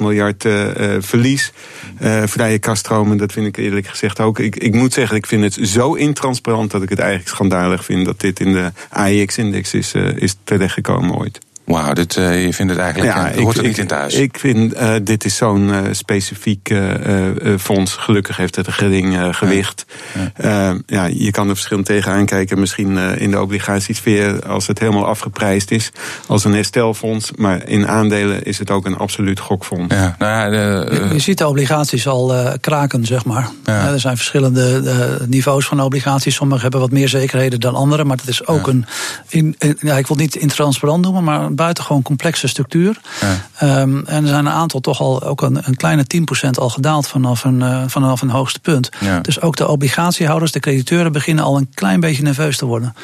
miljard 0.00 0.46
verlies. 0.98 1.52
vrije 2.24 2.58
kaststromen, 2.58 3.16
dat 3.16 3.32
vind 3.32 3.46
ik 3.46 3.56
eerlijk 3.56 3.86
gezegd 3.86 4.20
ook. 4.20 4.38
Ik, 4.38 4.56
ik 4.56 4.74
moet 4.74 4.92
zeggen, 4.92 5.16
ik 5.16 5.26
vind 5.26 5.42
het 5.42 5.68
zo 5.68 5.94
intransparant 5.94 6.70
dat 6.70 6.82
ik 6.82 6.88
het 6.88 6.98
eigenlijk 6.98 7.30
schandalig 7.30 7.84
vind 7.84 8.04
dat 8.04 8.20
dit 8.20 8.40
in 8.40 8.52
de 8.52 8.72
AIX-index 8.88 9.74
is, 9.74 9.92
is 9.94 10.36
terechtgekomen 10.44 11.16
ooit. 11.16 11.47
Wauw, 11.68 11.92
dit, 11.92 12.16
uh, 12.16 12.44
je 12.44 12.52
vindt 12.52 12.72
het 12.72 12.80
eigenlijk, 12.80 13.14
ja, 13.14 13.42
hoort 13.42 13.56
er 13.56 13.62
niet 13.62 13.78
in 13.78 13.86
thuis. 13.86 14.14
Ik 14.14 14.38
vind, 14.38 14.74
uh, 14.74 14.94
dit 15.02 15.24
is 15.24 15.36
zo'n 15.36 15.68
uh, 15.68 15.78
specifiek 15.90 16.74
fonds. 17.58 17.96
Gelukkig 17.96 18.36
heeft 18.36 18.56
het 18.56 18.66
een 18.66 18.72
gering 18.72 19.36
gewicht. 19.36 19.84
Ja. 20.38 20.76
ja. 20.86 21.04
je 21.04 21.30
kan 21.30 21.48
er 21.48 21.54
verschillend 21.54 21.86
tegenaan 21.86 22.26
kijken. 22.26 22.58
Misschien 22.58 22.96
in 22.96 23.30
de 23.30 23.40
obligatiesfeer, 23.40 24.46
als 24.46 24.66
het 24.66 24.78
helemaal 24.78 25.06
afgeprijsd 25.06 25.70
is. 25.70 25.92
Als 26.26 26.44
een 26.44 26.52
herstelfonds. 26.52 27.30
Maar 27.36 27.68
in 27.68 27.88
aandelen 27.88 28.42
is 28.42 28.58
het 28.58 28.70
ook 28.70 28.86
een 28.86 28.96
absoluut 28.96 29.40
gokfonds. 29.40 29.94
Ja, 29.94 30.14
nou 30.18 30.50
de, 30.50 31.08
je, 31.12 31.18
ziet 31.18 31.38
de 31.38 31.48
obligaties 31.48 32.06
al 32.06 32.34
kraken, 32.60 33.06
zeg 33.06 33.24
maar. 33.24 33.48
er 33.64 34.00
zijn 34.00 34.16
verschillende 34.16 34.82
niveaus 35.26 35.66
van 35.66 35.80
obligaties. 35.82 36.34
Sommige 36.34 36.62
hebben 36.62 36.80
wat 36.80 36.90
meer 36.90 37.08
zekerheden 37.08 37.60
dan 37.60 37.74
andere. 37.74 38.04
Maar 38.04 38.16
dat 38.16 38.28
is 38.28 38.46
ook 38.46 38.66
een, 38.66 38.86
in, 39.28 39.56
ja, 39.80 39.96
ik 39.96 40.06
wil 40.06 40.16
niet 40.16 40.36
intransparant 40.36 41.04
noemen, 41.04 41.24
maar 41.24 41.54
buitengewoon 41.58 42.02
complexe 42.02 42.48
structuur. 42.48 43.00
Ja. 43.60 43.80
Um, 43.80 44.06
en 44.06 44.22
er 44.22 44.28
zijn 44.28 44.46
een 44.46 44.52
aantal 44.52 44.80
toch 44.80 45.00
al 45.00 45.22
ook 45.22 45.42
een, 45.42 45.60
een 45.62 45.76
kleine 45.76 46.04
10% 46.46 46.50
al 46.50 46.70
gedaald 46.70 47.08
vanaf 47.08 47.44
een, 47.44 47.60
uh, 47.60 47.82
vanaf 47.86 48.22
een 48.22 48.30
hoogste 48.30 48.60
punt. 48.60 48.88
Ja. 49.00 49.20
Dus 49.20 49.40
ook 49.40 49.56
de 49.56 49.68
obligatiehouders, 49.68 50.52
de 50.52 50.60
crediteuren 50.60 51.12
beginnen 51.12 51.44
al 51.44 51.56
een 51.56 51.68
klein 51.74 52.00
beetje 52.00 52.22
nerveus 52.22 52.56
te 52.56 52.66
worden. 52.66 52.94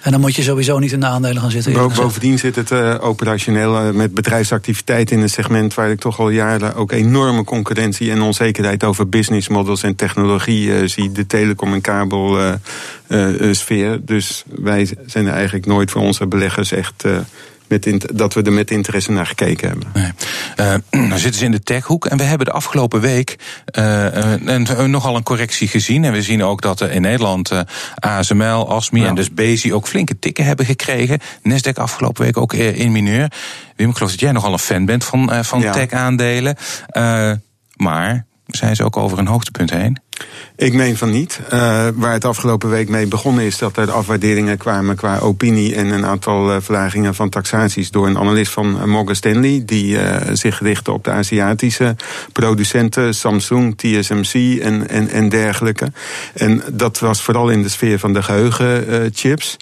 En 0.00 0.10
dan 0.10 0.20
moet 0.20 0.34
je 0.34 0.42
sowieso 0.42 0.78
niet 0.78 0.92
in 0.92 1.00
de 1.00 1.06
aandelen 1.06 1.42
gaan 1.42 1.50
zitten. 1.50 1.72
bovendien 1.72 2.38
zit 2.38 2.56
het 2.56 2.70
uh, 2.70 2.94
operationeel 3.00 3.86
uh, 3.86 3.92
met 3.92 4.14
bedrijfsactiviteit 4.14 5.10
in 5.10 5.20
een 5.20 5.30
segment 5.30 5.74
waar 5.74 5.90
ik 5.90 6.00
toch 6.00 6.18
al 6.18 6.28
jaren 6.28 6.74
ook 6.74 6.92
enorme 6.92 7.44
concurrentie 7.44 8.10
en 8.10 8.20
onzekerheid 8.20 8.84
over 8.84 9.08
business 9.08 9.48
models 9.48 9.82
en 9.82 9.96
technologie 9.96 10.66
uh, 10.66 10.88
zie. 10.88 11.12
De 11.12 11.26
telecom- 11.26 11.72
en 11.72 11.80
kabelsfeer. 11.80 14.00
dus 14.04 14.44
wij 14.46 14.96
zijn 15.06 15.26
er 15.26 15.32
eigenlijk 15.32 15.66
nooit 15.66 15.90
voor 15.90 16.02
onze 16.02 16.26
beleggers 16.26 16.72
echt 16.72 17.04
met 17.70 18.08
dat 18.14 18.34
we 18.34 18.42
er 18.42 18.52
met 18.52 18.70
interesse 18.70 19.12
naar 19.12 19.26
gekeken 19.26 19.68
hebben. 19.68 19.88
Nee. 19.94 20.12
Uh, 20.56 20.74
nou 21.08 21.20
zitten 21.20 21.38
ze 21.40 21.44
in 21.44 21.50
de 21.50 21.62
techhoek 21.62 22.06
en 22.06 22.16
we 22.16 22.22
hebben 22.22 22.46
de 22.46 22.52
afgelopen 22.52 23.00
week 23.00 23.38
uh, 23.78 24.86
nogal 24.86 25.16
een 25.16 25.22
correctie 25.22 25.68
gezien. 25.68 26.04
En 26.04 26.12
we 26.12 26.22
zien 26.22 26.44
ook 26.44 26.62
dat 26.62 26.80
in 26.80 27.00
Nederland 27.00 27.52
ASML, 27.94 28.70
ASMI 28.70 29.04
en 29.04 29.14
dus 29.14 29.32
Bezi 29.32 29.74
ook 29.74 29.88
flinke 29.88 30.18
tikken 30.18 30.44
hebben 30.44 30.66
gekregen. 30.66 31.18
Nasdaq 31.48 31.74
afgelopen 31.74 32.24
week 32.24 32.36
ook 32.36 32.52
in 32.52 32.92
mineur. 32.92 33.32
Wim, 33.76 33.88
ik 33.88 33.96
geloof 33.96 34.10
dat 34.10 34.20
jij 34.20 34.32
nogal 34.32 34.52
een 34.52 34.58
fan 34.58 34.84
bent 34.84 35.04
van, 35.04 35.44
van 35.44 35.60
tech-aandelen. 35.60 36.56
maar 37.76 38.26
zijn 38.46 38.76
ze 38.76 38.84
ook 38.84 38.96
over 38.96 39.18
een 39.18 39.26
hoogtepunt 39.26 39.70
heen? 39.70 39.98
Ik 40.56 40.72
meen 40.72 40.96
van 40.96 41.10
niet. 41.10 41.40
Uh, 41.44 41.50
waar 41.94 42.12
het 42.12 42.24
afgelopen 42.24 42.70
week 42.70 42.88
mee 42.88 43.06
begonnen 43.06 43.44
is 43.44 43.58
dat 43.58 43.76
er 43.76 43.90
afwaarderingen 43.90 44.58
kwamen 44.58 44.96
qua 44.96 45.18
opinie 45.18 45.74
en 45.74 45.86
een 45.86 46.06
aantal 46.06 46.50
uh, 46.50 46.56
verlagingen 46.60 47.14
van 47.14 47.28
taxaties 47.28 47.90
door 47.90 48.06
een 48.06 48.18
analist 48.18 48.52
van 48.52 48.88
Morgan 48.88 49.14
Stanley, 49.14 49.62
die 49.66 49.98
zich 50.32 50.60
richtte 50.60 50.92
op 50.92 51.04
de 51.04 51.10
Aziatische 51.10 51.96
producenten, 52.32 53.14
Samsung, 53.14 53.76
TSMC 53.76 54.60
en, 54.60 55.10
en, 55.10 55.28
dergelijke. 55.28 55.92
En 56.34 56.62
dat 56.72 56.98
was 56.98 57.22
vooral 57.22 57.48
in 57.48 57.62
de 57.62 57.68
sfeer 57.68 57.98
van 57.98 58.12
de 58.12 58.22
geheugenchips 58.22 59.56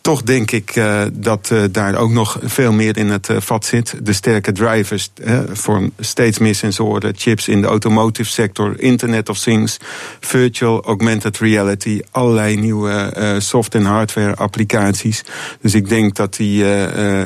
toch 0.00 0.22
denk 0.22 0.50
ik 0.50 0.82
dat 1.12 1.50
uh, 1.52 1.62
daar 1.70 1.96
ook 1.96 2.10
nog 2.10 2.38
veel 2.42 2.72
meer 2.72 2.96
in 2.96 3.08
het 3.08 3.28
vat 3.38 3.64
zit. 3.64 3.94
De 4.02 4.12
sterke 4.12 4.52
drivers 4.52 5.10
voor 5.52 5.90
steeds 5.98 6.38
meer 6.38 6.54
sensoren, 6.54 7.12
chips 7.16 7.48
in 7.48 7.60
de 7.60 7.66
automotive 7.66 8.30
sector, 8.30 8.74
Internet 8.80 9.28
of 9.28 9.38
Things, 9.38 9.78
virtual, 10.20 10.84
augmented 10.84 11.38
reality, 11.38 12.00
allerlei 12.10 12.56
nieuwe 12.56 13.12
soft- 13.38 13.74
en 13.74 13.84
hardware 13.84 14.34
applicaties. 14.34 15.24
Dus 15.60 15.74
ik 15.74 15.88
denk 15.88 16.14
dat 16.14 16.36
die 16.36 16.64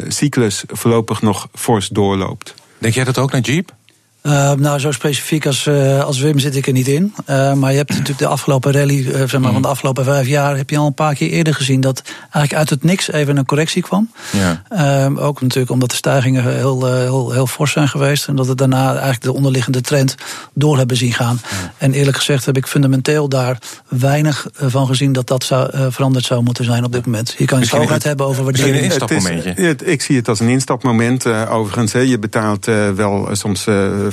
cyclus 0.08 0.64
voorlopig 0.66 1.22
nog 1.22 1.48
fors 1.54 1.88
doorloopt. 1.88 2.54
Denk 2.78 2.94
jij 2.94 3.04
dat 3.04 3.18
ook 3.18 3.32
naar 3.32 3.40
Jeep? 3.40 3.75
Uh, 4.26 4.52
nou, 4.52 4.78
zo 4.78 4.92
specifiek 4.92 5.46
als, 5.46 5.66
uh, 5.66 6.04
als 6.04 6.18
Wim 6.18 6.38
zit 6.38 6.56
ik 6.56 6.66
er 6.66 6.72
niet 6.72 6.88
in. 6.88 7.14
Uh, 7.30 7.52
maar 7.52 7.70
je 7.70 7.76
hebt 7.76 7.90
natuurlijk 7.90 8.18
de 8.18 8.26
afgelopen 8.26 8.72
rally, 8.72 9.02
zeg 9.02 9.32
maar, 9.32 9.40
mm. 9.40 9.52
van 9.52 9.62
de 9.62 9.68
afgelopen 9.68 10.04
vijf 10.04 10.26
jaar, 10.26 10.56
heb 10.56 10.70
je 10.70 10.78
al 10.78 10.86
een 10.86 10.94
paar 10.94 11.14
keer 11.14 11.30
eerder 11.30 11.54
gezien 11.54 11.80
dat 11.80 12.02
eigenlijk 12.22 12.54
uit 12.54 12.70
het 12.70 12.84
niks 12.84 13.12
even 13.12 13.36
een 13.36 13.44
correctie 13.44 13.82
kwam. 13.82 14.10
Ja. 14.32 14.62
Ehm, 14.68 15.16
ook 15.16 15.40
natuurlijk 15.40 15.70
omdat 15.70 15.90
de 15.90 15.96
stijgingen 15.96 16.56
heel, 16.56 16.86
heel, 16.86 17.32
heel 17.32 17.46
fors 17.46 17.72
zijn 17.72 17.88
geweest. 17.88 18.28
En 18.28 18.36
dat 18.36 18.46
het 18.46 18.58
daarna 18.58 18.90
eigenlijk 18.90 19.22
de 19.22 19.32
onderliggende 19.32 19.80
trend 19.80 20.14
door 20.54 20.76
hebben 20.76 20.96
zien 20.96 21.12
gaan. 21.12 21.40
En 21.78 21.92
eerlijk 21.92 22.16
gezegd 22.16 22.44
heb 22.44 22.56
ik 22.56 22.66
fundamenteel 22.66 23.28
daar 23.28 23.58
weinig 23.88 24.46
van 24.52 24.86
gezien 24.86 25.12
dat 25.12 25.26
dat 25.26 25.44
zou, 25.44 25.90
veranderd 25.90 26.24
zou 26.24 26.42
moeten 26.42 26.64
zijn 26.64 26.84
op 26.84 26.92
dit 26.92 27.06
moment. 27.06 27.34
Je 27.38 27.44
kan 27.44 27.60
je 27.60 27.76
hoogheid 27.76 28.02
hebben 28.02 28.26
over 28.26 28.44
waardering. 28.44 28.76
Een 28.76 28.82
instapmomentje. 28.82 29.76
ik 29.84 30.02
zie 30.02 30.16
het 30.16 30.28
als 30.28 30.40
een 30.40 30.48
instapmoment. 30.48 31.26
overigens, 31.26 31.92
je 31.92 32.18
betaalt 32.18 32.64
wel 32.94 33.28
soms 33.32 33.66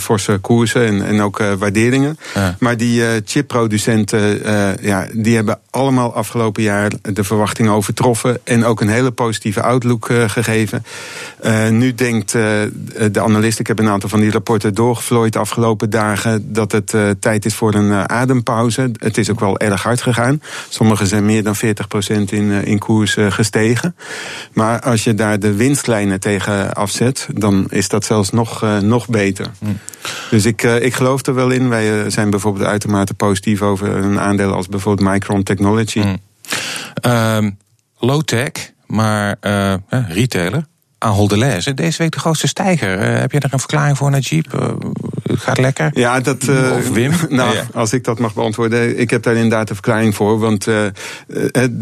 forse 0.04 0.38
koersen 0.42 0.86
en, 0.86 1.06
en 1.06 1.22
ook 1.22 1.40
uh, 1.40 1.54
waarderingen. 1.54 2.18
Maar 2.60 2.78
die 2.78 3.02
uh, 3.02 3.08
chipproducenten, 3.26 4.46
uh, 4.46 4.76
ja, 4.82 5.08
die 5.14 5.36
hebben 5.36 5.60
allemaal 5.70 6.14
afgelopen 6.14 6.64
jaar 6.64 6.92
de 7.02 7.24
verwachtingen 7.24 7.72
overtroffen. 7.72 8.40
En 8.44 8.66
ook 8.66 8.82
een 8.82 8.90
hele 8.90 9.12
positieve 9.12 9.62
outlook 9.62 10.12
gegeven. 10.28 10.86
nu 11.70 11.94
denkt 11.96 12.32
de 12.32 13.22
analist, 13.22 13.60
ik 13.60 13.68
heb 13.68 13.80
een 13.80 13.90
aantal 13.90 14.10
van 14.10 14.20
die 14.20 14.32
rapporten 14.32 14.74
doorgevlooid 14.74 15.34
de 15.34 15.40
afgelopen 15.40 15.90
dagen, 15.90 16.54
dat 16.54 16.72
het 16.72 16.96
tijd 17.20 17.46
is 17.46 17.56
voor 17.56 17.74
een 17.74 18.10
adempauze. 18.10 18.92
Het 18.98 19.18
is 19.18 19.30
ook 19.32 19.40
wel 19.40 19.60
erg 19.60 19.84
hard 19.84 20.02
gegaan. 20.02 20.42
Sommige 20.70 21.06
zijn 21.06 21.26
meer 21.26 21.44
dan 21.44 21.56
40% 21.56 21.60
in, 22.30 22.52
in 22.52 22.80
koers 22.80 23.18
gestegen. 23.30 23.96
Maar 24.54 24.82
als 24.82 25.04
je 25.04 25.14
daar 25.14 25.40
de 25.40 25.54
winstlijnen 25.54 26.20
tegen 26.20 26.74
afzet, 26.74 27.28
dan 27.34 27.66
is 27.70 27.88
dat 27.90 28.06
zelfs 28.06 28.30
nog, 28.30 28.66
nog 28.82 29.08
beter. 29.08 29.48
Hm. 29.60 29.66
Dus 30.30 30.46
ik, 30.46 30.64
uh, 30.64 30.82
ik 30.82 30.94
geloof 30.94 31.26
er 31.26 31.34
wel 31.34 31.50
in. 31.50 31.70
Wij 31.70 32.04
uh, 32.04 32.12
zijn 32.12 32.30
bijvoorbeeld 32.30 32.66
uitermate 32.66 33.14
positief 33.14 33.62
over 33.62 33.90
een 33.90 34.20
aandeel 34.20 34.54
als 34.54 34.68
bijvoorbeeld 34.68 35.10
Micron 35.10 35.44
Technology. 35.44 36.00
Mm. 36.00 36.18
Uh, 37.08 37.38
low-tech, 37.98 38.52
maar 38.86 39.36
uh, 39.42 39.74
retailer. 39.90 40.66
Ahold 40.98 41.30
Delhaize, 41.30 41.74
deze 41.74 41.98
week 41.98 42.12
de 42.12 42.20
grootste 42.20 42.48
stijger. 42.48 43.00
heb 43.00 43.32
je 43.32 43.40
daar 43.40 43.54
een 43.54 43.60
verklaring 43.60 43.98
voor 43.98 44.12
naar 44.12 44.20
Jeep? 44.20 44.78
Gaat 45.24 45.58
lekker? 45.58 45.92
Ja, 45.94 46.20
dat. 46.20 46.44
Uh, 46.44 46.72
of 46.78 46.90
Wim? 46.90 47.12
Nou, 47.30 47.56
als 47.74 47.94
ik 47.94 48.04
dat 48.04 48.20
mag 48.20 48.34
beantwoorden. 48.34 49.00
Ik 49.00 49.10
heb 49.10 49.24
daar 49.24 49.36
inderdaad 49.36 49.70
een 49.70 49.76
verklaring 49.76 50.16
voor. 50.16 50.40
Want 50.40 50.68
uh, 50.68 50.86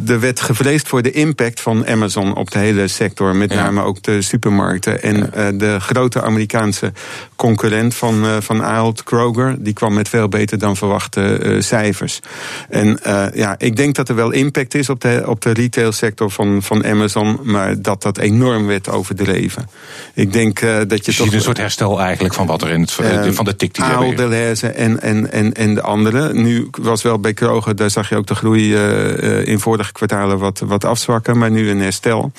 er 0.07 0.19
werd 0.19 0.39
gevreesd 0.39 0.87
voor 0.87 1.01
de 1.01 1.11
impact 1.11 1.61
van 1.61 1.87
Amazon 1.87 2.35
op 2.35 2.51
de 2.51 2.59
hele 2.59 2.87
sector. 2.87 3.35
Met 3.35 3.53
name 3.53 3.81
ook 3.81 4.03
de 4.03 4.21
supermarkten. 4.21 5.01
En 5.01 5.29
ja. 5.35 5.51
de 5.51 5.79
grote 5.79 6.21
Amerikaanse 6.21 6.91
concurrent 7.35 7.95
van, 7.95 8.43
van 8.43 8.63
Ahold, 8.63 9.03
Kroger, 9.03 9.55
die 9.59 9.73
kwam 9.73 9.93
met 9.93 10.09
veel 10.09 10.27
beter 10.27 10.57
dan 10.57 10.75
verwachte 10.75 11.57
cijfers. 11.59 12.19
En 12.69 12.99
ja, 13.33 13.55
ik 13.57 13.75
denk 13.75 13.95
dat 13.95 14.09
er 14.09 14.15
wel 14.15 14.31
impact 14.31 14.73
is 14.73 14.89
op 14.89 15.01
de, 15.01 15.23
op 15.25 15.41
de 15.41 15.51
retailsector 15.51 16.31
van, 16.31 16.63
van 16.63 16.85
Amazon. 16.85 17.39
Maar 17.43 17.81
dat 17.81 18.01
dat 18.01 18.17
enorm 18.17 18.67
werd 18.67 18.89
overdreven. 18.89 19.69
Ik 20.13 20.33
denk 20.33 20.59
dat 20.59 21.05
je, 21.05 21.11
je 21.11 21.17
toch. 21.17 21.33
een 21.33 21.41
soort 21.41 21.57
herstel 21.57 22.01
eigenlijk 22.01 22.33
van 22.33 22.45
wat 22.45 22.61
er 22.61 22.69
in 22.69 22.81
het 22.81 22.91
van 23.33 23.45
de 23.45 23.55
tik 23.55 23.73
die 23.73 23.83
Aal, 23.83 24.15
Delhaize 24.15 24.67
en, 24.67 25.01
en, 25.01 25.31
en, 25.31 25.53
en 25.53 25.73
de 25.73 25.81
andere. 25.81 26.33
Nu 26.33 26.67
was 26.71 27.01
wel 27.01 27.19
bij 27.19 27.33
Kroger, 27.33 27.75
daar 27.75 27.89
zag 27.89 28.09
je 28.09 28.15
ook 28.15 28.27
de 28.27 28.35
groei 28.35 28.73
uh, 28.73 29.47
in 29.47 29.59
vorige 29.59 29.91
kwartalen 29.91 30.39
wat, 30.39 30.59
wat 30.59 30.85
afzwakken, 30.85 31.37
maar 31.37 31.51
nu 31.51 31.69
een 31.69 31.81
herstel. 31.81 32.31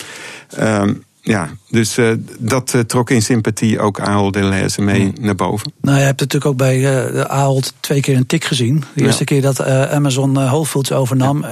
Um, 0.61 1.05
ja, 1.25 1.49
dus 1.71 1.99
uh, 1.99 2.13
dat 2.39 2.73
uh, 2.75 2.81
trok 2.81 3.11
in 3.11 3.23
sympathie 3.23 3.81
ook 3.81 4.01
Ahold 4.01 4.33
Delhaize 4.33 4.83
mee 4.83 5.01
hmm. 5.01 5.13
naar 5.21 5.35
boven. 5.35 5.73
Nou, 5.81 5.99
je 5.99 6.05
hebt 6.05 6.21
natuurlijk 6.21 6.51
ook 6.51 6.57
bij 6.57 6.79
uh, 6.79 7.21
Ahold 7.21 7.73
twee 7.81 8.01
keer 8.01 8.17
een 8.17 8.27
tik 8.27 8.45
gezien. 8.45 8.85
De 8.95 9.05
eerste 9.05 9.25
keer 9.25 9.43
dat 9.43 9.65
Amazon 9.65 10.35
Whole 10.35 10.67
Foods 10.67 10.93
overnam, 10.93 11.45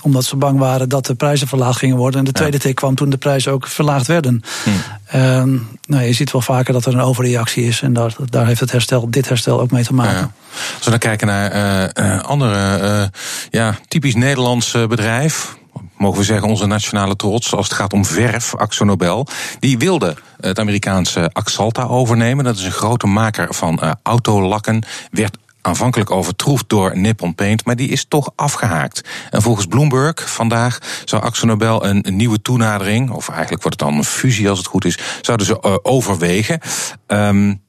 omdat 0.00 0.24
ze 0.24 0.36
bang 0.36 0.58
waren 0.58 0.88
dat 0.88 1.06
de 1.06 1.14
prijzen 1.14 1.48
verlaagd 1.48 1.78
gingen 1.78 1.96
worden. 1.96 2.18
En 2.18 2.24
de 2.24 2.32
tweede 2.32 2.58
tik 2.58 2.74
kwam 2.74 2.94
toen 2.94 3.10
de 3.10 3.16
prijzen 3.16 3.52
ook 3.52 3.66
verlaagd 3.66 4.06
werden. 4.06 4.42
Hmm. 4.64 4.74
Ehm, 5.06 5.58
nou, 5.86 6.04
je 6.04 6.12
ziet 6.12 6.32
wel 6.32 6.40
vaker 6.40 6.72
dat 6.72 6.86
er 6.86 6.94
een 6.94 7.00
overreactie 7.00 7.64
is. 7.64 7.82
En 7.82 7.92
daar, 7.92 8.14
daar 8.24 8.46
heeft 8.46 8.60
het 8.60 8.72
herstel, 8.72 9.10
dit 9.10 9.28
herstel 9.28 9.60
ook 9.60 9.70
mee 9.70 9.84
te 9.84 9.94
maken. 9.94 10.34
Als 10.74 10.84
we 10.84 10.90
dan 10.90 10.98
kijken 10.98 11.26
naar 11.26 12.22
andere, 12.22 13.10
ja, 13.50 13.78
typisch 13.88 14.14
Nederlands 14.14 14.76
bedrijf 14.88 15.60
mogen 16.02 16.18
we 16.18 16.24
zeggen, 16.24 16.48
onze 16.48 16.66
nationale 16.66 17.16
trots 17.16 17.54
als 17.54 17.68
het 17.68 17.76
gaat 17.76 17.92
om 17.92 18.04
verf, 18.04 18.54
Axonobel. 18.54 19.26
Die 19.58 19.78
wilde 19.78 20.16
het 20.40 20.58
Amerikaanse 20.58 21.30
Axalta 21.32 21.82
overnemen. 21.82 22.44
Dat 22.44 22.56
is 22.56 22.64
een 22.64 22.72
grote 22.72 23.06
maker 23.06 23.54
van 23.54 23.80
uh, 23.82 23.92
autolakken. 24.02 24.84
Werd 25.10 25.36
aanvankelijk 25.60 26.10
overtroefd 26.10 26.68
door 26.68 26.98
Nippon 26.98 27.34
Paint, 27.34 27.64
maar 27.64 27.76
die 27.76 27.88
is 27.88 28.04
toch 28.08 28.30
afgehaakt. 28.36 29.08
En 29.30 29.42
volgens 29.42 29.66
Bloomberg 29.66 30.30
vandaag 30.32 30.78
zou 31.04 31.22
Axonobel 31.22 31.86
een, 31.86 32.06
een 32.06 32.16
nieuwe 32.16 32.42
toenadering, 32.42 33.10
of 33.10 33.28
eigenlijk 33.28 33.62
wordt 33.62 33.80
het 33.80 33.88
dan 33.88 33.98
een 33.98 34.04
fusie 34.04 34.48
als 34.48 34.58
het 34.58 34.66
goed 34.66 34.84
is, 34.84 34.98
zouden 35.20 35.46
ze 35.46 35.58
uh, 35.66 35.74
overwegen. 35.82 36.60
Um, 37.06 37.62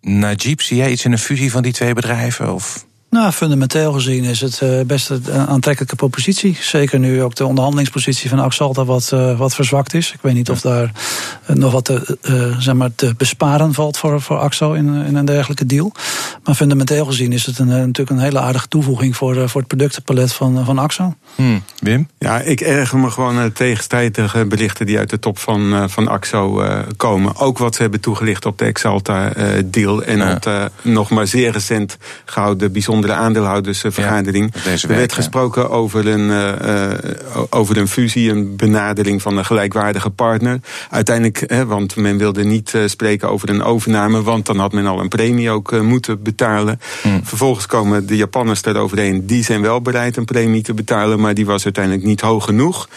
Najib, 0.00 0.60
zie 0.60 0.76
jij 0.76 0.90
iets 0.90 1.04
in 1.04 1.12
een 1.12 1.18
fusie 1.18 1.50
van 1.50 1.62
die 1.62 1.72
twee 1.72 1.94
bedrijven? 1.94 2.54
Of? 2.54 2.86
Nou, 3.10 3.32
fundamenteel 3.32 3.92
gezien 3.92 4.24
is 4.24 4.40
het 4.40 4.60
uh, 4.62 4.80
best 4.86 5.10
een 5.10 5.46
aantrekkelijke 5.46 5.96
propositie. 5.96 6.56
Zeker 6.60 6.98
nu 6.98 7.22
ook 7.22 7.34
de 7.34 7.46
onderhandelingspositie 7.46 8.28
van 8.28 8.38
Axalta 8.38 8.84
wat, 8.84 9.10
uh, 9.14 9.38
wat 9.38 9.54
verzwakt 9.54 9.94
is. 9.94 10.12
Ik 10.12 10.18
weet 10.22 10.34
niet 10.34 10.50
of 10.50 10.60
daar 10.60 10.92
uh, 11.50 11.56
nog 11.56 11.72
wat 11.72 11.84
te, 11.84 12.16
zeg 12.58 12.74
maar 12.74 12.90
te 12.94 13.14
besparen 13.16 13.74
valt 13.74 13.98
voor, 13.98 14.20
voor 14.20 14.38
Axo 14.38 14.72
in, 14.72 14.94
in 14.94 15.16
een 15.16 15.24
dergelijke 15.24 15.66
deal. 15.66 15.92
Maar 16.44 16.54
fundamenteel 16.54 17.04
gezien 17.04 17.32
is 17.32 17.46
het 17.46 17.58
een, 17.58 17.66
natuurlijk 17.66 18.10
een 18.10 18.18
hele 18.18 18.38
aardige 18.38 18.68
toevoeging 18.68 19.16
voor, 19.16 19.48
voor 19.48 19.60
het 19.60 19.68
productenpalet 19.68 20.32
van, 20.32 20.64
van 20.64 20.78
Axo. 20.78 21.14
Hmm. 21.34 21.62
Wim? 21.78 22.08
Ja, 22.18 22.40
ik 22.40 22.60
erger 22.60 22.98
me 22.98 23.10
gewoon 23.10 23.38
aan 23.38 23.52
tegenstrijdige 23.52 24.46
berichten 24.46 24.86
die 24.86 24.98
uit 24.98 25.10
de 25.10 25.18
top 25.18 25.38
van, 25.38 25.90
van 25.90 26.08
Axo 26.08 26.62
komen. 26.96 27.36
Ook 27.36 27.58
wat 27.58 27.74
ze 27.74 27.82
hebben 27.82 28.00
toegelicht 28.00 28.46
op 28.46 28.58
de 28.58 28.64
Exalta-deal 28.64 30.02
en 30.02 30.16
ja. 30.16 30.34
op 30.34 30.42
de 30.42 30.70
nog 30.82 31.10
maar 31.10 31.26
zeer 31.26 31.52
recent 31.52 31.96
gehouden 32.24 32.72
bijzonder 32.72 32.97
de 33.06 33.12
aandeelhoudersvergadering. 33.12 34.54
Ja, 34.64 34.70
er 34.70 34.88
werd 34.88 35.12
gesproken 35.12 35.70
over 35.70 36.06
een, 36.06 36.30
uh, 36.30 36.90
over 37.50 37.76
een 37.76 37.88
fusie, 37.88 38.30
een 38.30 38.56
benadering 38.56 39.22
van 39.22 39.36
een 39.36 39.44
gelijkwaardige 39.44 40.10
partner. 40.10 40.60
Uiteindelijk, 40.90 41.44
hè, 41.46 41.66
want 41.66 41.96
men 41.96 42.18
wilde 42.18 42.44
niet 42.44 42.72
uh, 42.72 42.82
spreken 42.86 43.30
over 43.30 43.48
een 43.48 43.62
overname, 43.62 44.22
want 44.22 44.46
dan 44.46 44.58
had 44.58 44.72
men 44.72 44.86
al 44.86 45.00
een 45.00 45.08
premie 45.08 45.50
ook 45.50 45.72
uh, 45.72 45.80
moeten 45.80 46.22
betalen. 46.22 46.80
Hmm. 47.02 47.20
Vervolgens 47.24 47.66
komen 47.66 48.06
de 48.06 48.16
Japanners 48.16 48.64
eroverheen, 48.64 49.26
die 49.26 49.44
zijn 49.44 49.62
wel 49.62 49.82
bereid 49.82 50.16
een 50.16 50.24
premie 50.24 50.62
te 50.62 50.74
betalen, 50.74 51.20
maar 51.20 51.34
die 51.34 51.46
was 51.46 51.64
uiteindelijk 51.64 52.04
niet 52.04 52.20
hoog 52.20 52.44
genoeg. 52.44 52.88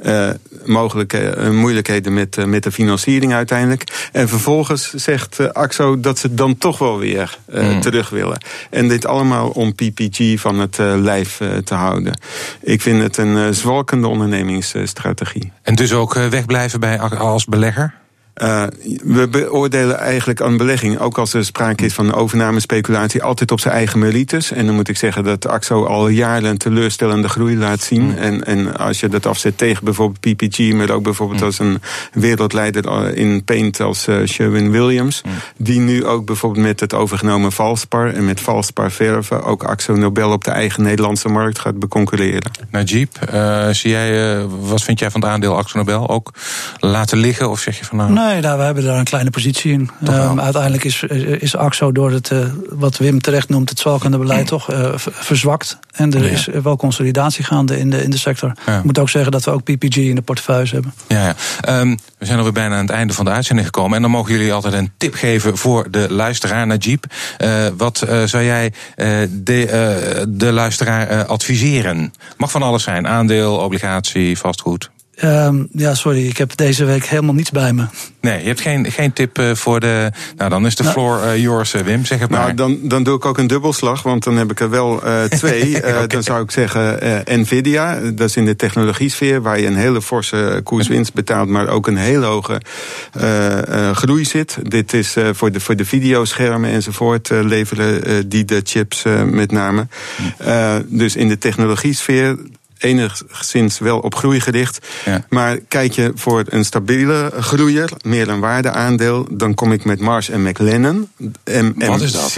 Uh, 0.00 0.30
mogelijke 0.64 1.36
uh, 1.38 1.50
moeilijkheden 1.50 2.14
met, 2.14 2.36
uh, 2.36 2.44
met 2.44 2.62
de 2.62 2.72
financiering 2.72 3.32
uiteindelijk. 3.32 4.08
En 4.12 4.28
vervolgens 4.28 4.94
zegt 4.94 5.54
AXO 5.54 6.00
dat 6.00 6.18
ze 6.18 6.34
dan 6.34 6.58
toch 6.58 6.78
wel 6.78 6.98
weer 6.98 7.38
mm. 7.52 7.80
terug 7.80 8.08
willen. 8.08 8.38
En 8.70 8.88
dit 8.88 9.06
allemaal 9.06 9.48
om 9.48 9.74
PPG 9.74 10.40
van 10.40 10.58
het 10.58 10.78
lijf 10.78 11.40
te 11.64 11.74
houden. 11.74 12.20
Ik 12.60 12.82
vind 12.82 13.02
het 13.02 13.16
een 13.16 13.54
zwalkende 13.54 14.08
ondernemingsstrategie. 14.08 15.52
En 15.62 15.74
dus 15.74 15.92
ook 15.92 16.14
wegblijven 16.14 16.80
bij 16.80 16.98
als 17.00 17.44
belegger? 17.44 17.94
Uh, 18.42 18.62
we 19.04 19.28
beoordelen 19.28 19.98
eigenlijk 19.98 20.40
aan 20.40 20.56
belegging, 20.56 20.98
ook 20.98 21.18
als 21.18 21.34
er 21.34 21.44
sprake 21.44 21.84
is 21.84 21.94
van 21.94 22.14
overnamespeculatie, 22.14 23.22
altijd 23.22 23.50
op 23.50 23.60
zijn 23.60 23.74
eigen 23.74 23.98
merites. 23.98 24.52
En 24.52 24.66
dan 24.66 24.74
moet 24.74 24.88
ik 24.88 24.96
zeggen 24.96 25.24
dat 25.24 25.46
AXO 25.46 25.84
al 25.84 26.08
jaren 26.08 26.50
een 26.50 26.58
teleurstellende 26.58 27.28
groei 27.28 27.58
laat 27.58 27.80
zien. 27.80 28.02
Mm. 28.02 28.16
En, 28.16 28.44
en 28.44 28.76
als 28.76 29.00
je 29.00 29.08
dat 29.08 29.26
afzet 29.26 29.58
tegen 29.58 29.84
bijvoorbeeld 29.84 30.20
PPG, 30.20 30.72
maar 30.72 30.90
ook 30.90 31.02
bijvoorbeeld 31.02 31.40
mm. 31.40 31.46
als 31.46 31.58
een 31.58 31.80
wereldleider 32.12 33.14
in 33.16 33.44
paint 33.44 33.80
als 33.80 34.08
uh, 34.08 34.26
Sherwin 34.26 34.70
Williams, 34.70 35.22
mm. 35.24 35.32
die 35.56 35.80
nu 35.80 36.04
ook 36.04 36.26
bijvoorbeeld 36.26 36.66
met 36.66 36.80
het 36.80 36.94
overgenomen 36.94 37.52
Valspar 37.52 38.14
en 38.14 38.24
met 38.24 38.40
Valspar 38.40 38.90
verven 38.90 39.44
ook 39.44 39.62
AXO 39.62 39.94
Nobel 39.94 40.30
op 40.32 40.44
de 40.44 40.50
eigen 40.50 40.82
Nederlandse 40.82 41.28
markt 41.28 41.58
gaat 41.58 41.78
beconcurreren. 41.78 42.50
Najib, 42.70 43.12
uh, 43.34 43.68
zie 43.68 43.90
jij, 43.90 44.40
wat 44.46 44.82
vind 44.82 44.98
jij 44.98 45.10
van 45.10 45.20
het 45.20 45.30
aandeel 45.30 45.56
AXO 45.56 45.78
Nobel? 45.78 46.08
Ook 46.08 46.32
laten 46.78 47.18
liggen 47.18 47.50
of 47.50 47.60
zeg 47.60 47.78
je 47.78 47.84
van 47.84 47.96
nou... 47.96 48.12
Nee, 48.12 48.25
nou, 48.34 48.58
we 48.58 48.64
hebben 48.64 48.84
daar 48.84 48.98
een 48.98 49.04
kleine 49.04 49.30
positie 49.30 49.72
in. 49.72 49.90
Um, 50.08 50.40
uiteindelijk 50.40 50.84
is, 50.84 51.02
is 51.38 51.56
AXO 51.56 51.92
door 51.92 52.10
het, 52.10 52.30
uh, 52.30 52.44
wat 52.68 52.96
Wim 52.96 53.20
terecht 53.20 53.48
noemt, 53.48 53.68
het 53.68 53.78
zwalkende 53.78 54.18
beleid 54.18 54.40
mm. 54.40 54.46
toch 54.46 54.70
uh, 54.70 54.92
verzwakt. 54.96 55.78
En 55.92 56.14
er 56.14 56.24
ja. 56.24 56.30
is 56.30 56.48
wel 56.62 56.76
consolidatie 56.76 57.44
gaande 57.44 57.78
in 57.78 57.90
de, 57.90 58.02
in 58.02 58.10
de 58.10 58.18
sector. 58.18 58.52
Ja. 58.66 58.78
Ik 58.78 58.84
moet 58.84 58.98
ook 58.98 59.08
zeggen 59.08 59.32
dat 59.32 59.44
we 59.44 59.50
ook 59.50 59.62
PPG 59.62 59.96
in 59.96 60.14
de 60.14 60.22
portefeuille 60.22 60.70
hebben. 60.72 60.94
Ja, 61.06 61.34
ja. 61.62 61.80
Um, 61.80 61.98
we 62.18 62.26
zijn 62.26 62.38
alweer 62.38 62.52
bijna 62.52 62.74
aan 62.74 62.86
het 62.86 62.90
einde 62.90 63.12
van 63.12 63.24
de 63.24 63.30
uitzending 63.30 63.66
gekomen. 63.66 63.96
En 63.96 64.02
dan 64.02 64.10
mogen 64.10 64.32
jullie 64.32 64.52
altijd 64.52 64.74
een 64.74 64.92
tip 64.96 65.14
geven 65.14 65.56
voor 65.56 65.90
de 65.90 66.06
luisteraar 66.10 66.66
naar 66.66 66.76
Jeep. 66.76 67.04
Uh, 67.38 67.66
wat 67.76 68.06
zou 68.24 68.44
jij 68.44 68.72
de, 69.30 70.24
de 70.28 70.52
luisteraar 70.52 71.24
adviseren? 71.24 72.12
Mag 72.36 72.50
van 72.50 72.62
alles 72.62 72.82
zijn. 72.82 73.06
Aandeel, 73.06 73.56
obligatie, 73.56 74.38
vastgoed. 74.38 74.90
Um, 75.24 75.68
ja, 75.72 75.94
sorry, 75.94 76.26
ik 76.26 76.36
heb 76.36 76.56
deze 76.56 76.84
week 76.84 77.04
helemaal 77.04 77.34
niets 77.34 77.50
bij 77.50 77.72
me. 77.72 77.84
Nee, 78.20 78.40
je 78.40 78.46
hebt 78.46 78.60
geen, 78.60 78.90
geen 78.90 79.12
tip 79.12 79.38
uh, 79.38 79.54
voor 79.54 79.80
de. 79.80 80.12
Nou, 80.36 80.50
dan 80.50 80.66
is 80.66 80.74
de 80.74 80.82
nou, 80.82 80.94
floor 80.94 81.24
uh, 81.24 81.38
yours, 81.38 81.74
uh, 81.74 81.80
Wim, 81.80 82.04
zeg 82.04 82.18
het 82.18 82.30
nou, 82.30 82.42
maar. 82.42 82.56
Dan, 82.56 82.78
dan 82.82 83.02
doe 83.02 83.16
ik 83.16 83.24
ook 83.24 83.38
een 83.38 83.46
dubbelslag, 83.46 84.02
want 84.02 84.24
dan 84.24 84.36
heb 84.36 84.50
ik 84.50 84.60
er 84.60 84.70
wel 84.70 85.02
twee. 85.28 85.76
okay. 85.76 86.06
Dan 86.06 86.22
zou 86.22 86.42
ik 86.42 86.50
zeggen 86.50 86.98
Nvidia, 87.40 88.00
dat 88.00 88.28
is 88.28 88.36
in 88.36 88.44
de 88.44 88.56
technologiesfeer, 88.56 89.42
waar 89.42 89.60
je 89.60 89.66
een 89.66 89.76
hele 89.76 90.02
forse 90.02 90.60
koerswinst 90.64 91.14
betaalt, 91.14 91.48
maar 91.48 91.68
ook 91.68 91.86
een 91.86 91.96
hele 91.96 92.26
hoge 92.26 92.60
groei 93.94 94.24
zit. 94.24 94.58
Dit 94.62 94.92
is 94.92 95.16
voor, 95.32 95.52
de, 95.52 95.60
voor 95.60 95.76
de 95.76 95.84
videoschermen 95.84 96.70
enzovoort 96.70 97.28
leveren 97.30 98.28
die 98.28 98.44
de 98.44 98.60
chips 98.64 99.02
met 99.24 99.52
name. 99.52 99.86
dus 100.86 101.16
in 101.16 101.28
de 101.28 101.38
technologiesfeer 101.38 102.36
enigszins 102.78 103.78
wel 103.78 103.98
op 103.98 104.14
groei 104.14 104.40
gericht. 104.40 104.86
Ja. 105.04 105.24
Maar 105.28 105.58
kijk 105.68 105.92
je 105.92 106.12
voor 106.14 106.44
een 106.48 106.64
stabiele 106.64 107.32
groeier, 107.40 107.90
meer 108.02 108.28
een 108.28 108.40
waardeaandeel, 108.40 109.26
dan 109.30 109.54
kom 109.54 109.72
ik 109.72 109.84
met 109.84 110.00
Mars 110.00 110.28
en 110.28 110.42
McLennan. 110.42 111.08
MMC, 111.44 111.86
Wat 111.86 112.00
is 112.00 112.12
dat? 112.12 112.34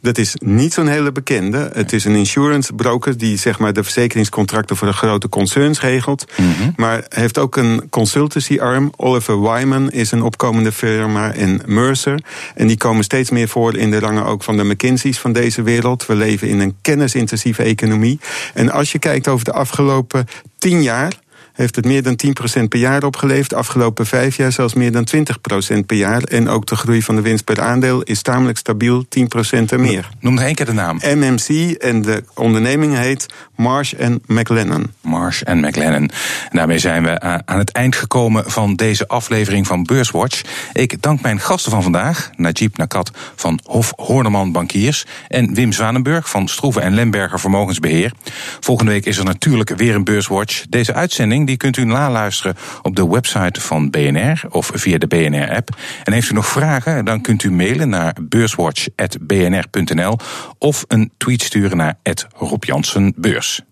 Dat 0.00 0.18
is 0.18 0.34
niet 0.38 0.72
zo'n 0.72 0.86
hele 0.86 1.12
bekende. 1.12 1.70
Het 1.72 1.92
is 1.92 2.04
een 2.04 2.14
insurance 2.14 2.72
broker 2.72 3.18
die 3.18 3.36
zeg 3.36 3.58
maar 3.58 3.72
de 3.72 3.82
verzekeringscontracten 3.82 4.76
voor 4.76 4.86
de 4.88 4.92
grote 4.92 5.28
concerns 5.28 5.80
regelt. 5.80 6.24
Mm 6.36 6.52
-hmm. 6.52 6.72
Maar 6.76 7.04
heeft 7.08 7.38
ook 7.38 7.56
een 7.56 7.86
consultancy 7.90 8.58
arm. 8.60 8.92
Oliver 8.96 9.42
Wyman 9.42 9.90
is 9.90 10.10
een 10.10 10.22
opkomende 10.22 10.72
firma 10.72 11.32
en 11.32 11.62
Mercer. 11.66 12.20
En 12.54 12.66
die 12.66 12.76
komen 12.76 13.04
steeds 13.04 13.30
meer 13.30 13.48
voor 13.48 13.76
in 13.76 13.90
de 13.90 13.98
rangen 13.98 14.24
ook 14.24 14.42
van 14.42 14.56
de 14.56 14.64
McKinsey's 14.64 15.18
van 15.18 15.32
deze 15.32 15.62
wereld. 15.62 16.06
We 16.06 16.14
leven 16.14 16.48
in 16.48 16.60
een 16.60 16.76
kennisintensieve 16.82 17.62
economie. 17.62 18.20
En 18.54 18.70
als 18.70 18.92
je 18.92 18.98
kijkt 18.98 19.28
over 19.28 19.44
de 19.44 19.52
afgelopen 19.58 20.26
tien 20.58 20.82
jaar 20.82 21.12
heeft 21.58 21.76
het 21.76 21.84
meer 21.84 22.02
dan 22.02 22.18
10% 22.62 22.62
per 22.68 22.78
jaar 22.78 23.04
opgeleverd. 23.04 23.54
Afgelopen 23.54 24.06
vijf 24.06 24.36
jaar 24.36 24.52
zelfs 24.52 24.74
meer 24.74 24.92
dan 24.92 25.06
20% 25.16 25.86
per 25.86 25.96
jaar. 25.96 26.22
En 26.22 26.48
ook 26.48 26.66
de 26.66 26.76
groei 26.76 27.02
van 27.02 27.16
de 27.16 27.22
winst 27.22 27.44
per 27.44 27.60
aandeel 27.60 28.02
is 28.02 28.22
tamelijk 28.22 28.58
stabiel, 28.58 29.04
10% 29.04 29.08
en 29.50 29.80
meer. 29.80 30.08
Noem 30.20 30.34
nog 30.34 30.42
één 30.42 30.54
keer 30.54 30.66
de 30.66 30.72
naam. 30.72 31.00
MMC 31.02 31.48
en 31.72 32.02
de 32.02 32.24
onderneming 32.34 32.96
heet 32.96 33.26
Marsh 33.56 33.92
McLennan. 34.26 34.86
Marsh 35.00 35.42
McLennan. 35.42 36.02
En 36.02 36.10
daarmee 36.50 36.78
zijn 36.78 37.02
we 37.02 37.20
aan 37.20 37.58
het 37.58 37.72
eind 37.72 37.96
gekomen 37.96 38.50
van 38.50 38.74
deze 38.74 39.08
aflevering 39.08 39.66
van 39.66 39.82
Beurswatch. 39.82 40.42
Ik 40.72 41.02
dank 41.02 41.20
mijn 41.20 41.40
gasten 41.40 41.70
van 41.70 41.82
vandaag, 41.82 42.30
Najib 42.36 42.76
Nakat 42.76 43.10
van 43.34 43.60
Hof 43.64 43.92
Horneman 43.96 44.52
Bankiers 44.52 45.06
en 45.28 45.54
Wim 45.54 45.72
Zwanenburg 45.72 46.30
van 46.30 46.48
Stroeven 46.48 46.82
en 46.82 46.94
Lemberger 46.94 47.40
Vermogensbeheer. 47.40 48.12
Volgende 48.60 48.92
week 48.92 49.06
is 49.06 49.18
er 49.18 49.24
natuurlijk 49.24 49.76
weer 49.76 49.94
een 49.94 50.04
Beurswatch. 50.04 50.64
Deze 50.68 50.94
uitzending 50.94 51.46
die 51.48 51.56
kunt 51.56 51.76
u 51.76 51.84
naluisteren 51.84 52.56
op 52.82 52.96
de 52.96 53.08
website 53.08 53.60
van 53.60 53.90
BNR 53.90 54.40
of 54.50 54.70
via 54.74 54.98
de 54.98 55.06
BNR-app. 55.06 55.76
En 56.04 56.12
heeft 56.12 56.30
u 56.30 56.34
nog 56.34 56.46
vragen, 56.46 57.04
dan 57.04 57.20
kunt 57.20 57.42
u 57.42 57.50
mailen 57.50 57.88
naar 57.88 58.14
beurswatch.bnr.nl 58.22 60.18
of 60.58 60.84
een 60.88 61.12
tweet 61.16 61.42
sturen 61.42 61.76
naar 61.76 61.98
Rob. 62.34 62.64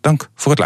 Dank 0.01 0.29
voor 0.35 0.51
het 0.51 0.61
luisteren. 0.61 0.65